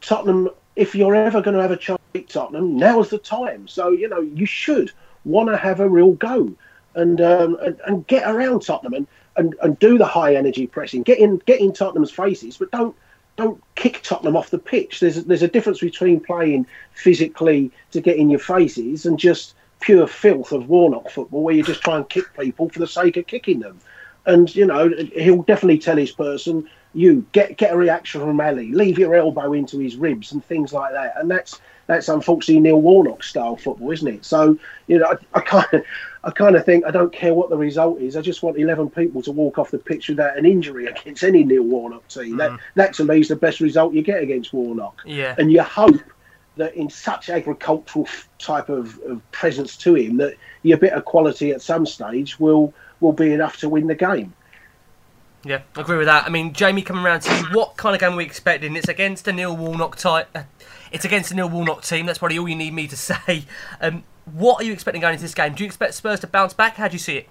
[0.00, 3.68] Tottenham, if you're ever going to have a chance to beat Tottenham, now's the time.
[3.68, 4.90] So you know you should
[5.24, 6.52] want to have a real go
[6.94, 9.06] and um, and, and get around Tottenham and,
[9.36, 11.02] and, and do the high energy pressing.
[11.02, 12.94] Get in get in Tottenham's faces, but don't
[13.36, 15.00] don't kick Tottenham off the pitch.
[15.00, 20.06] There's there's a difference between playing physically to get in your faces and just pure
[20.06, 23.26] filth of Warnock football, where you just try and kick people for the sake of
[23.26, 23.80] kicking them.
[24.26, 28.72] And you know he'll definitely tell his person, you get get a reaction from Alli,
[28.72, 31.14] leave your elbow into his ribs and things like that.
[31.16, 34.24] And that's that's unfortunately Neil Warnock style football, isn't it?
[34.24, 35.82] So you know I, I kind of
[36.24, 38.16] I kind of think I don't care what the result is.
[38.16, 41.44] I just want eleven people to walk off the pitch without an injury against any
[41.44, 42.36] Neil Warnock team.
[42.36, 42.58] That mm.
[42.74, 45.02] that to me is the best result you get against Warnock.
[45.04, 45.34] Yeah.
[45.38, 46.00] And you hope
[46.56, 48.08] that in such agricultural
[48.38, 52.72] type of, of presence to him that your bit of quality at some stage will
[53.00, 54.32] will be enough to win the game.
[55.44, 56.24] Yeah, I agree with that.
[56.24, 58.76] I mean, Jamie, coming around to you, what kind of game are we expecting?
[58.76, 60.28] It's against a Neil Warnock type.
[60.34, 60.44] Uh,
[60.94, 62.06] It's against a Neil Warnock team.
[62.06, 63.44] That's probably all you need me to say.
[63.80, 65.52] Um, what are you expecting going into this game?
[65.52, 66.76] Do you expect Spurs to bounce back?
[66.76, 67.28] How do you see it?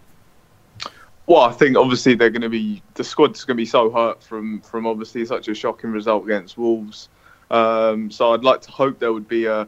[1.26, 4.22] Well, I think obviously they're going to be the squad's going to be so hurt
[4.22, 7.08] from from obviously such a shocking result against Wolves.
[7.50, 9.66] Um, so I'd like to hope there would be a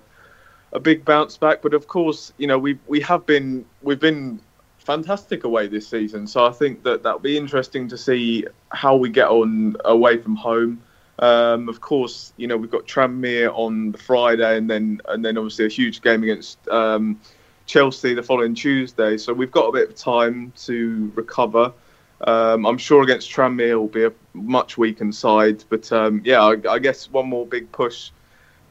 [0.73, 1.61] a big bounce back.
[1.61, 4.41] But of course, you know we we have been we've been
[4.77, 6.27] fantastic away this season.
[6.27, 10.35] So I think that that'll be interesting to see how we get on away from
[10.35, 10.81] home.
[11.19, 15.37] Um, of course, you know we've got Tranmere on the Friday, and then and then
[15.37, 17.19] obviously a huge game against um,
[17.65, 19.17] Chelsea the following Tuesday.
[19.17, 21.71] So we've got a bit of time to recover.
[22.21, 26.55] Um, I'm sure against Tranmere will be a much weakened side, but um, yeah, I,
[26.69, 28.11] I, guess one more big push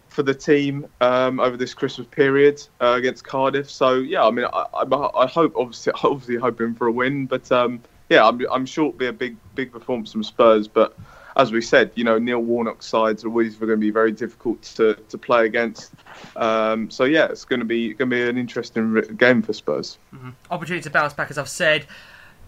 [0.08, 3.70] for the team um, over this Christmas period uh, against Cardiff.
[3.70, 7.50] So yeah, I mean, I, I, I hope obviously obviously hoping for a win, but
[7.52, 10.68] um, yeah, I'm, I'm, sure it'll be a big big performance from Spurs.
[10.68, 10.96] But
[11.36, 14.62] as we said, you know, Neil Warnock's sides are always going to be very difficult
[14.62, 15.92] to, to play against.
[16.36, 19.98] Um, so yeah, it's going to be going to be an interesting game for Spurs.
[20.14, 20.30] Mm-hmm.
[20.50, 21.86] Opportunity to bounce back, as I've said.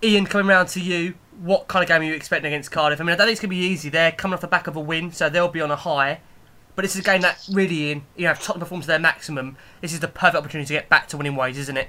[0.03, 3.01] Ian, coming round to you, what kind of game are you expecting against Cardiff?
[3.01, 3.89] I mean, I don't think it's going to be easy.
[3.89, 6.20] They're coming off the back of a win, so they'll be on a high.
[6.74, 8.99] But this is a game that really, in you know, if Tottenham perform to their
[8.99, 11.89] maximum, this is the perfect opportunity to get back to winning ways, isn't it?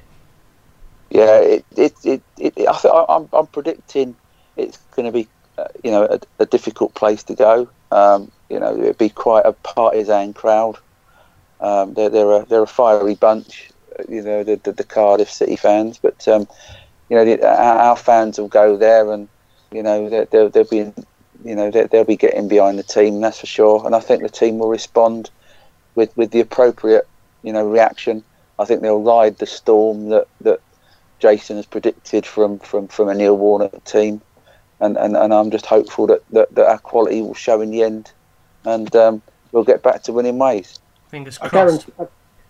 [1.10, 4.16] Yeah, it, it, it, it I think I'm, I'm predicting
[4.56, 5.28] it's going to be,
[5.84, 7.70] you know, a, a, difficult place to go.
[7.91, 10.78] Um, you know, it'd be quite a partisan crowd.
[11.60, 13.72] Um, they're, they're a they're a fiery bunch,
[14.08, 15.97] you know, the, the, the Cardiff City fans.
[15.97, 16.47] But um,
[17.10, 19.28] you know, the, our, our, fans will go there, and
[19.72, 20.93] you know, they'll, they'll be
[21.43, 23.86] you know they'll be getting behind the team, that's for sure.
[23.86, 25.30] And I think the team will respond
[25.95, 27.08] with with the appropriate
[27.43, 28.24] you know reaction.
[28.60, 30.62] I think they'll ride the storm that that
[31.20, 34.22] Jason has predicted from from from a Neil Warnock team,
[34.80, 37.84] and and, and I'm just hopeful that, that, that our quality will show in the
[37.84, 38.12] end,
[38.66, 39.22] and um,
[39.52, 40.80] we'll get back to winning ways.
[41.10, 41.54] Fingers crossed.
[41.54, 42.08] I guarantee, I,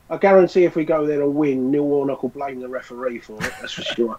[0.10, 3.34] I guarantee if we go there and win, Neil Warnock will blame the referee for
[3.44, 3.54] it.
[3.60, 4.18] That's for sure.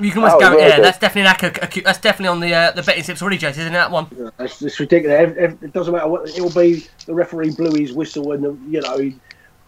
[0.00, 0.58] You can almost oh, go.
[0.58, 3.38] Yeah, that's definitely like a, a, that's definitely on the uh, the betting tips already,
[3.38, 4.08] Jason, isn't it, that one?
[4.16, 5.36] Yeah, it's, it's ridiculous.
[5.62, 6.86] It doesn't matter what it'll be.
[7.06, 9.16] The referee blew his whistle and the, you know he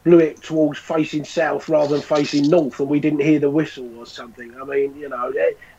[0.05, 3.99] blew it towards facing south rather than facing north, and we didn't hear the whistle
[3.99, 4.55] or something.
[4.61, 5.33] I mean, you know,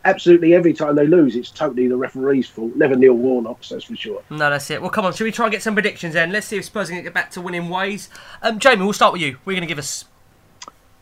[0.03, 2.75] absolutely every time they lose, it's totally the referee's fault.
[2.75, 4.23] Never Neil Warnock's, that's for sure.
[4.29, 4.81] No, that's it.
[4.81, 6.31] Well, come on, should we try and get some predictions then?
[6.31, 8.09] Let's see if Spurs can get back to winning ways.
[8.41, 9.37] Um, Jamie, we'll start with you.
[9.45, 10.05] We're going to give us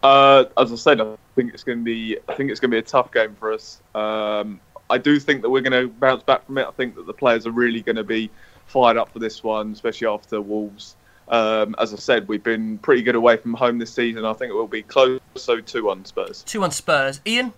[0.04, 2.18] uh, as I said, I think it's going to be.
[2.28, 3.82] I think it's going to be a tough game for us.
[3.96, 4.60] Um,
[4.90, 6.68] I do think that we're going to bounce back from it.
[6.68, 8.30] I think that the players are really going to be
[8.68, 10.98] fired up for this one, especially after Wolves.
[11.30, 14.26] Um, as I said, we've been pretty good away from home this season.
[14.26, 16.44] I think it will be close, so two on Spurs.
[16.44, 17.22] Two on Spurs.
[17.26, 17.54] Ian,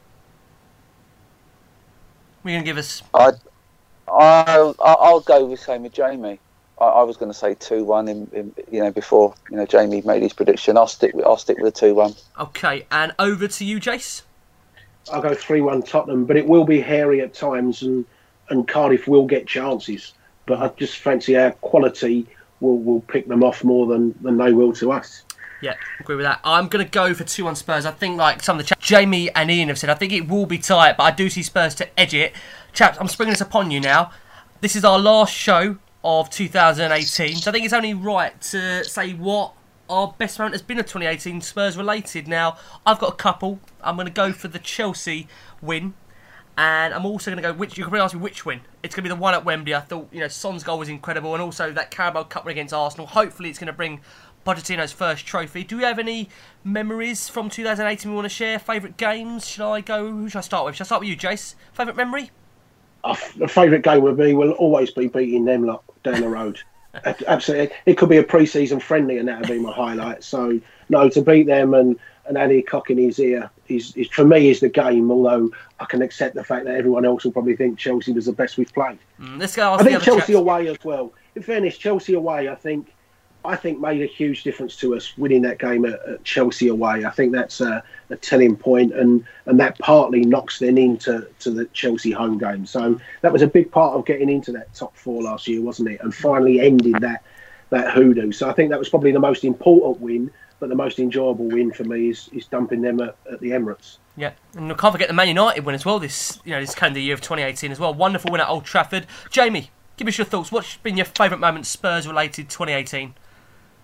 [2.43, 3.01] we're going to give us.
[3.13, 3.32] I,
[4.07, 6.39] I'll, I'll go with same with Jamie.
[6.80, 8.07] I, I was going to say two one.
[8.07, 11.38] In, in, you know, before you know Jamie made his prediction, I'll stick with I'll
[11.38, 12.13] stick with the two one.
[12.39, 14.22] Okay, and over to you, Jace.
[15.11, 18.05] I'll go three one Tottenham, but it will be hairy at times, and
[18.49, 20.13] and Cardiff will get chances.
[20.45, 22.28] But I just fancy our quality
[22.60, 25.24] will will pick them off more than than they will to us.
[25.62, 26.41] Yeah, agree with that.
[26.43, 27.86] I'm going to go for two on Spurs.
[27.86, 30.28] I think, like some of the chaps, Jamie and Ian have said, I think it
[30.28, 32.34] will be tight, but I do see Spurs to edge it.
[32.74, 34.12] Chaps, I'm springing this upon you now.
[34.62, 37.38] This is our last show of 2018.
[37.38, 39.53] So I think it's only right to say what
[39.89, 42.28] our best moment has been of 2018 Spurs related.
[42.28, 43.60] Now, I've got a couple.
[43.82, 45.28] I'm going to go for the Chelsea
[45.62, 45.93] win.
[46.58, 48.62] And I'm also going to go, which you can probably ask me which win.
[48.82, 49.76] It's going to be the one at Wembley.
[49.76, 51.34] I thought, you know, Son's goal was incredible.
[51.34, 53.08] And also that Carabao Cup win against Arsenal.
[53.08, 53.99] Hopefully it's going to bring
[54.45, 55.64] Pochettino's first trophy.
[55.64, 56.30] Do we have any
[56.64, 58.60] memories from 2018 we want to share?
[58.60, 59.47] Favourite games?
[59.47, 60.10] Should I go?
[60.10, 60.76] Who should I start with?
[60.76, 61.56] Should I start with you, Jace?
[61.74, 62.32] Favourite memory?
[63.03, 66.60] Uh, a favourite game would be will always be beating them lot down the road.
[67.28, 70.24] Absolutely, it could be a pre-season friendly, and that would be my highlight.
[70.24, 74.26] So no, to beat them and and Andy cock in his ear is, is for
[74.26, 75.12] me is the game.
[75.12, 78.34] Although I can accept the fact that everyone else will probably think Chelsea was the
[78.34, 79.00] best we've played.
[79.20, 79.74] Mm, let's go.
[79.74, 81.14] I think Chelsea away as well.
[81.36, 82.92] In fairness, Chelsea away, I think
[83.46, 87.06] I think made a huge difference to us winning that game at, at Chelsea away.
[87.06, 91.52] I think that's a, a, telling point, and and that partly knocks them into to
[91.52, 92.66] the Chelsea home game.
[92.66, 95.90] So that was a big part of getting into that top four last year, wasn't
[95.90, 96.02] it?
[96.02, 97.24] And finally ending that
[97.70, 98.32] that hoodoo.
[98.32, 100.32] So I think that was probably the most important win,
[100.66, 103.97] but the most enjoyable win for me is, is dumping them at, at the Emirates.
[104.18, 105.99] Yeah, and I can't forget the Man United win as well.
[105.99, 107.93] This you know this calendar year of 2018 as well.
[107.93, 109.05] Wonderful win at Old Trafford.
[109.30, 110.51] Jamie, give us your thoughts.
[110.51, 113.13] What's been your favourite moment Spurs related 2018?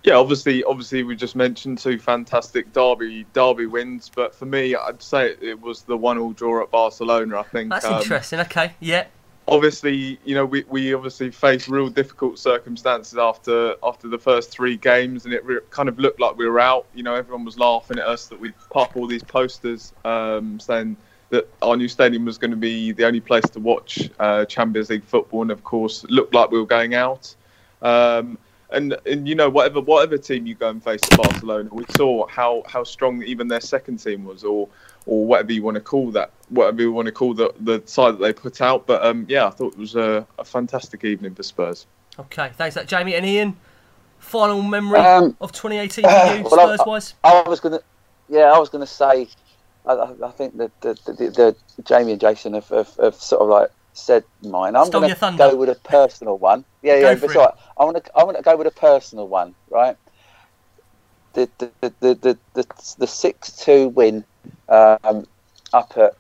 [0.03, 5.03] Yeah, obviously, obviously, we just mentioned two fantastic derby derby wins, but for me, I'd
[5.03, 7.41] say it, was the one-all draw at Barcelona.
[7.41, 8.39] I think that's um, interesting.
[8.39, 9.05] Okay, yeah.
[9.48, 14.78] Obviously, you know, we, we obviously faced real difficult circumstances after after the first three
[14.78, 16.86] games, and it re- kind of looked like we were out.
[16.94, 20.96] You know, everyone was laughing at us that we'd pop all these posters um, saying
[21.32, 24.89] that our new stadium was going to be the only place to watch uh, Champions
[24.89, 27.34] League football, and of course, looked like we were going out.
[27.82, 28.38] Um,
[28.72, 32.26] and and you know whatever whatever team you go and face at Barcelona, we saw
[32.28, 34.70] how how strong even their second team was, or
[35.06, 38.12] or whatever you want to call that, whatever you want to call the the side
[38.14, 38.86] that they put out.
[38.86, 41.88] But um, yeah, I thought it was a, a fantastic evening for Spurs.
[42.20, 43.58] Okay, thanks, that Jamie and Ian.
[44.20, 47.14] Final memory Um, of 2018 for you, well, Spurs wise.
[47.24, 47.80] I was gonna,
[48.30, 49.28] yeah, I was gonna say,
[49.86, 53.16] I, I I think that the, the, the, the Jamie and Jason have, have, have
[53.16, 54.76] sort of like said mine.
[54.76, 56.66] I'm Stole gonna go with a personal one.
[56.84, 57.54] Yeah, Go yeah, for that's right.
[57.78, 59.97] I want to, I want to go with a personal one, right?
[61.34, 64.24] The the the the the, the, the six two win
[64.70, 65.26] um,
[65.74, 66.16] up at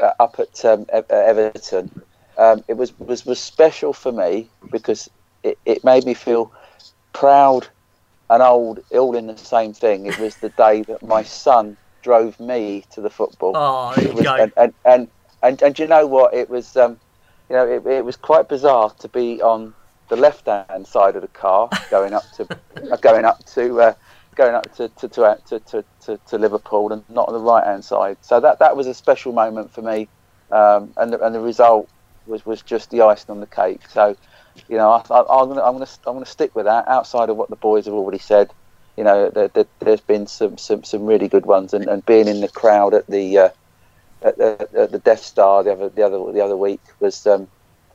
[0.00, 1.90] uh, up at um, uh, Everton.
[2.36, 5.08] Um, it was, was was special for me because
[5.42, 6.52] it, it made me feel
[7.12, 7.68] proud
[8.30, 10.06] and old all in the same thing.
[10.06, 13.54] It was the day that my son drove me to the football.
[13.56, 15.08] Oh, there was- and, and, and,
[15.42, 16.34] and, and you know what?
[16.34, 16.98] It was, um,
[17.48, 19.74] you know, it, it was quite bizarre to be on
[20.08, 22.38] the left-hand side of the car going up to,
[23.02, 23.94] going up to, uh,
[24.38, 28.16] going up to to, to, to, to, to, Liverpool and not on the right-hand side.
[28.22, 30.08] So that that was a special moment for me,
[30.50, 31.90] um, and the, and the result
[32.24, 33.82] was, was just the icing on the cake.
[33.90, 34.16] So,
[34.68, 36.88] you know, I, I'm gonna I'm gonna I'm gonna stick with that.
[36.88, 38.50] Outside of what the boys have already said,
[38.96, 42.28] you know, there, there, there's been some, some, some really good ones, and, and being
[42.28, 43.48] in the crowd at the uh,
[44.22, 47.48] at, the- at the Death Star the other the other the other week was um,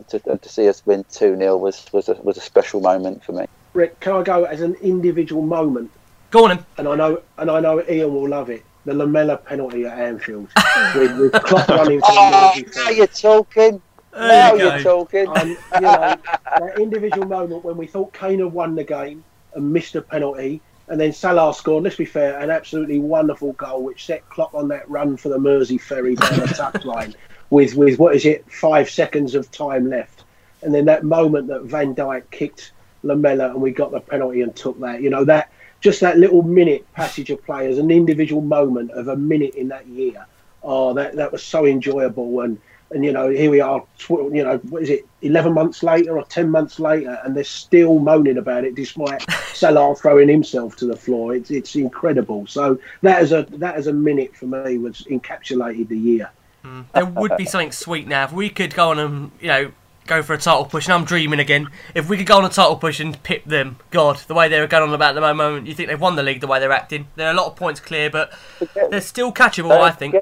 [0.09, 3.31] to, to see us win two 0 was was a, was a special moment for
[3.31, 3.45] me.
[3.73, 5.89] Rick, can I go as an individual moment?
[6.33, 6.65] Go on, him.
[6.79, 8.65] And I know, and I know Ian will love it.
[8.85, 10.49] The Lamela penalty at Anfield
[10.95, 13.79] with, with Klopp running Oh, now you're talking.
[14.11, 15.27] There now you you're talking.
[15.35, 16.15] And, you know,
[16.57, 19.23] that individual moment when we thought Kane had won the game
[19.53, 23.83] and missed a penalty, and then Salah scored, let's be fair, an absolutely wonderful goal
[23.83, 27.13] which set Klopp on that run for the Mersey ferry down the touchline
[27.51, 30.23] with, with, what is it, five seconds of time left.
[30.63, 32.71] And then that moment that Van Dijk kicked
[33.03, 35.51] Lamela and we got the penalty and took that, you know, that
[35.83, 39.67] just that little minute passage of play as an individual moment of a minute in
[39.67, 40.25] that year.
[40.63, 42.39] Oh, that, that was so enjoyable.
[42.39, 42.57] And,
[42.91, 46.23] and you know, here we are, you know, what is it, 11 months later or
[46.23, 50.95] 10 months later, and they're still moaning about it despite Salah throwing himself to the
[50.95, 51.35] floor.
[51.35, 52.47] It's, it's incredible.
[52.47, 56.31] So that is a that is a minute for me, was encapsulated the year.
[56.63, 56.85] Mm.
[56.93, 59.71] There would be something sweet now if we could go on and you know
[60.07, 60.87] go for a title push.
[60.87, 61.69] And I'm dreaming again.
[61.95, 64.67] If we could go on a title push and pip them, God, the way they're
[64.67, 66.71] going on about at the moment, you think they've won the league the way they're
[66.71, 67.07] acting.
[67.15, 68.33] There are a lot of points clear, but
[68.89, 69.71] they're still catchable.
[69.71, 70.15] I think.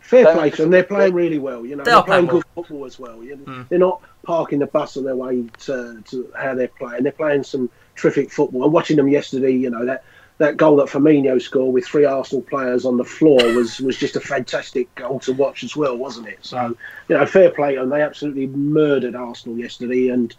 [0.00, 0.70] Fair play to them.
[0.70, 1.64] They're playing really well.
[1.64, 3.22] You know, They they are are playing playing good football as well.
[3.22, 3.68] You know, Mm.
[3.68, 7.04] They're not parking the bus on their way to, to how they're playing.
[7.04, 8.64] They're playing some terrific football.
[8.64, 10.02] And watching them yesterday, you know that.
[10.40, 14.16] That goal that Firmino scored with three Arsenal players on the floor was, was just
[14.16, 16.38] a fantastic goal to watch as well, wasn't it?
[16.40, 16.76] So,
[17.08, 17.92] you know, fair play and.
[17.92, 20.34] They absolutely murdered Arsenal yesterday, and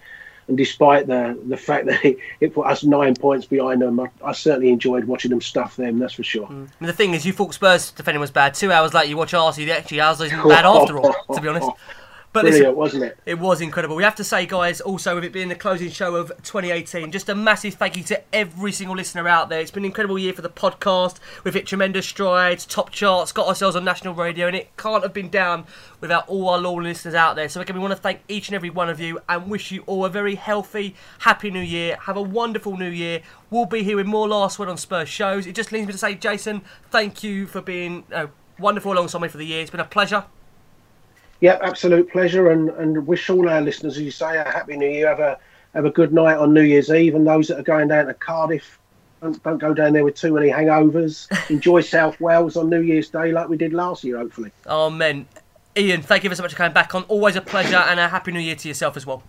[0.47, 4.09] and despite the the fact that it, it put us nine points behind them, I,
[4.23, 5.99] I certainly enjoyed watching them stuff them.
[5.99, 6.47] That's for sure.
[6.47, 6.69] Mm.
[6.79, 8.53] And the thing is, you thought Spurs defending was bad.
[8.53, 9.71] Two hours later, you watch Arsenal.
[9.71, 11.69] Actually, ours isn't bad after all, to be honest.
[12.33, 13.17] But Brilliant, wasn't it?
[13.25, 13.97] It was incredible.
[13.97, 17.27] We have to say, guys, also with it being the closing show of 2018, just
[17.27, 19.59] a massive thank you to every single listener out there.
[19.59, 21.17] It's been an incredible year for the podcast.
[21.43, 25.13] We've hit tremendous strides, top charts, got ourselves on national radio, and it can't have
[25.13, 25.65] been down
[25.99, 27.49] without all our loyal listeners out there.
[27.49, 29.83] So again, we want to thank each and every one of you and wish you
[29.85, 31.97] all a very healthy, happy new year.
[32.03, 33.23] Have a wonderful new year.
[33.49, 35.47] We'll be here with more Last Word on Spurs shows.
[35.47, 36.61] It just leaves me to say, Jason,
[36.91, 38.27] thank you for being uh,
[38.57, 39.61] wonderful alongside me for the year.
[39.61, 40.23] It's been a pleasure.
[41.41, 44.87] Yep, absolute pleasure, and, and wish all our listeners, as you say, a happy New
[44.89, 45.07] Year.
[45.09, 45.37] Have a
[45.73, 48.13] have a good night on New Year's Eve, and those that are going down to
[48.13, 48.79] Cardiff,
[49.21, 51.27] don't, don't go down there with too many hangovers.
[51.49, 54.51] Enjoy South Wales on New Year's Day, like we did last year, hopefully.
[54.67, 55.27] Amen.
[55.77, 57.03] Ian, thank you ever so much for coming back on.
[57.03, 59.23] Always a pleasure, and a happy new year to yourself as well.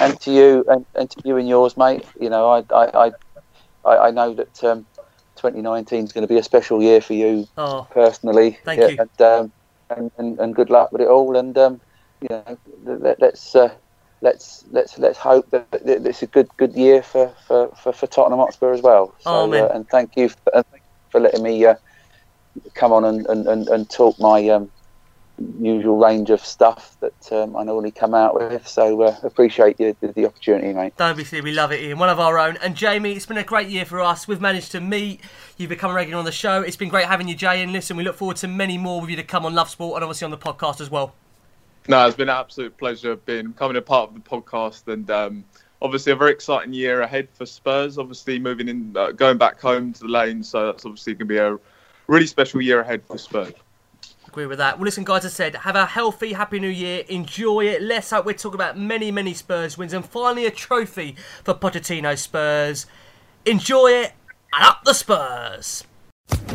[0.00, 2.04] and to you and, and to you and yours, mate.
[2.20, 3.12] You know, I I I,
[3.84, 4.86] I- I know that um,
[5.36, 8.58] 2019 is going to be a special year for you Oh, personally.
[8.64, 8.96] thank Yeah, you.
[9.00, 9.52] And, um,
[9.96, 11.36] and, and and good luck with it all.
[11.36, 11.80] And um,
[12.20, 13.74] you know, let, let's uh,
[14.22, 18.40] let's let's let's hope that it's a good good year for for, for, for Tottenham
[18.40, 19.14] Hotspur as well.
[19.20, 19.64] So, Amen.
[19.64, 21.74] uh, and thank you for, and thank you for letting me uh,
[22.74, 24.70] come on and, and, and, and talk my um,
[25.60, 28.66] usual range of stuff that um, I normally come out with.
[28.66, 30.96] So uh, appreciate you, the, the opportunity, mate.
[30.96, 31.98] don't be silly, we love it, Ian.
[31.98, 32.56] One of our own.
[32.58, 34.28] And Jamie, it's been a great year for us.
[34.28, 35.20] We've managed to meet.
[35.56, 36.62] You've become a regular on the show.
[36.62, 37.62] It's been great having you, Jay.
[37.62, 39.96] And listen, we look forward to many more with you to come on Love Sport
[39.96, 41.14] and obviously on the podcast as well.
[41.88, 45.44] No, it's been an absolute pleasure being coming a part of the podcast, and um,
[45.80, 47.98] obviously a very exciting year ahead for Spurs.
[47.98, 51.24] Obviously, moving in, uh, going back home to the lane, so that's obviously going to
[51.26, 51.58] be a
[52.06, 53.52] really special year ahead for Spurs.
[54.32, 54.78] Agree with that.
[54.78, 57.04] Well, listen, guys, as I said, have a healthy, happy new year.
[57.10, 57.82] Enjoy it.
[57.82, 62.16] Let's hope we're talking about many, many Spurs wins and finally a trophy for Pochettino
[62.16, 62.86] Spurs.
[63.44, 64.12] Enjoy it
[64.54, 65.84] and up the Spurs.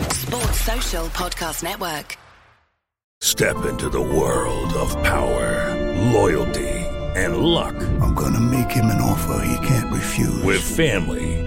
[0.10, 2.18] Sports Social Podcast Network.
[3.22, 6.68] Step into the world of power, loyalty,
[7.16, 7.76] and luck.
[8.02, 10.42] I'm gonna make him an offer he can't refuse.
[10.42, 11.47] With family,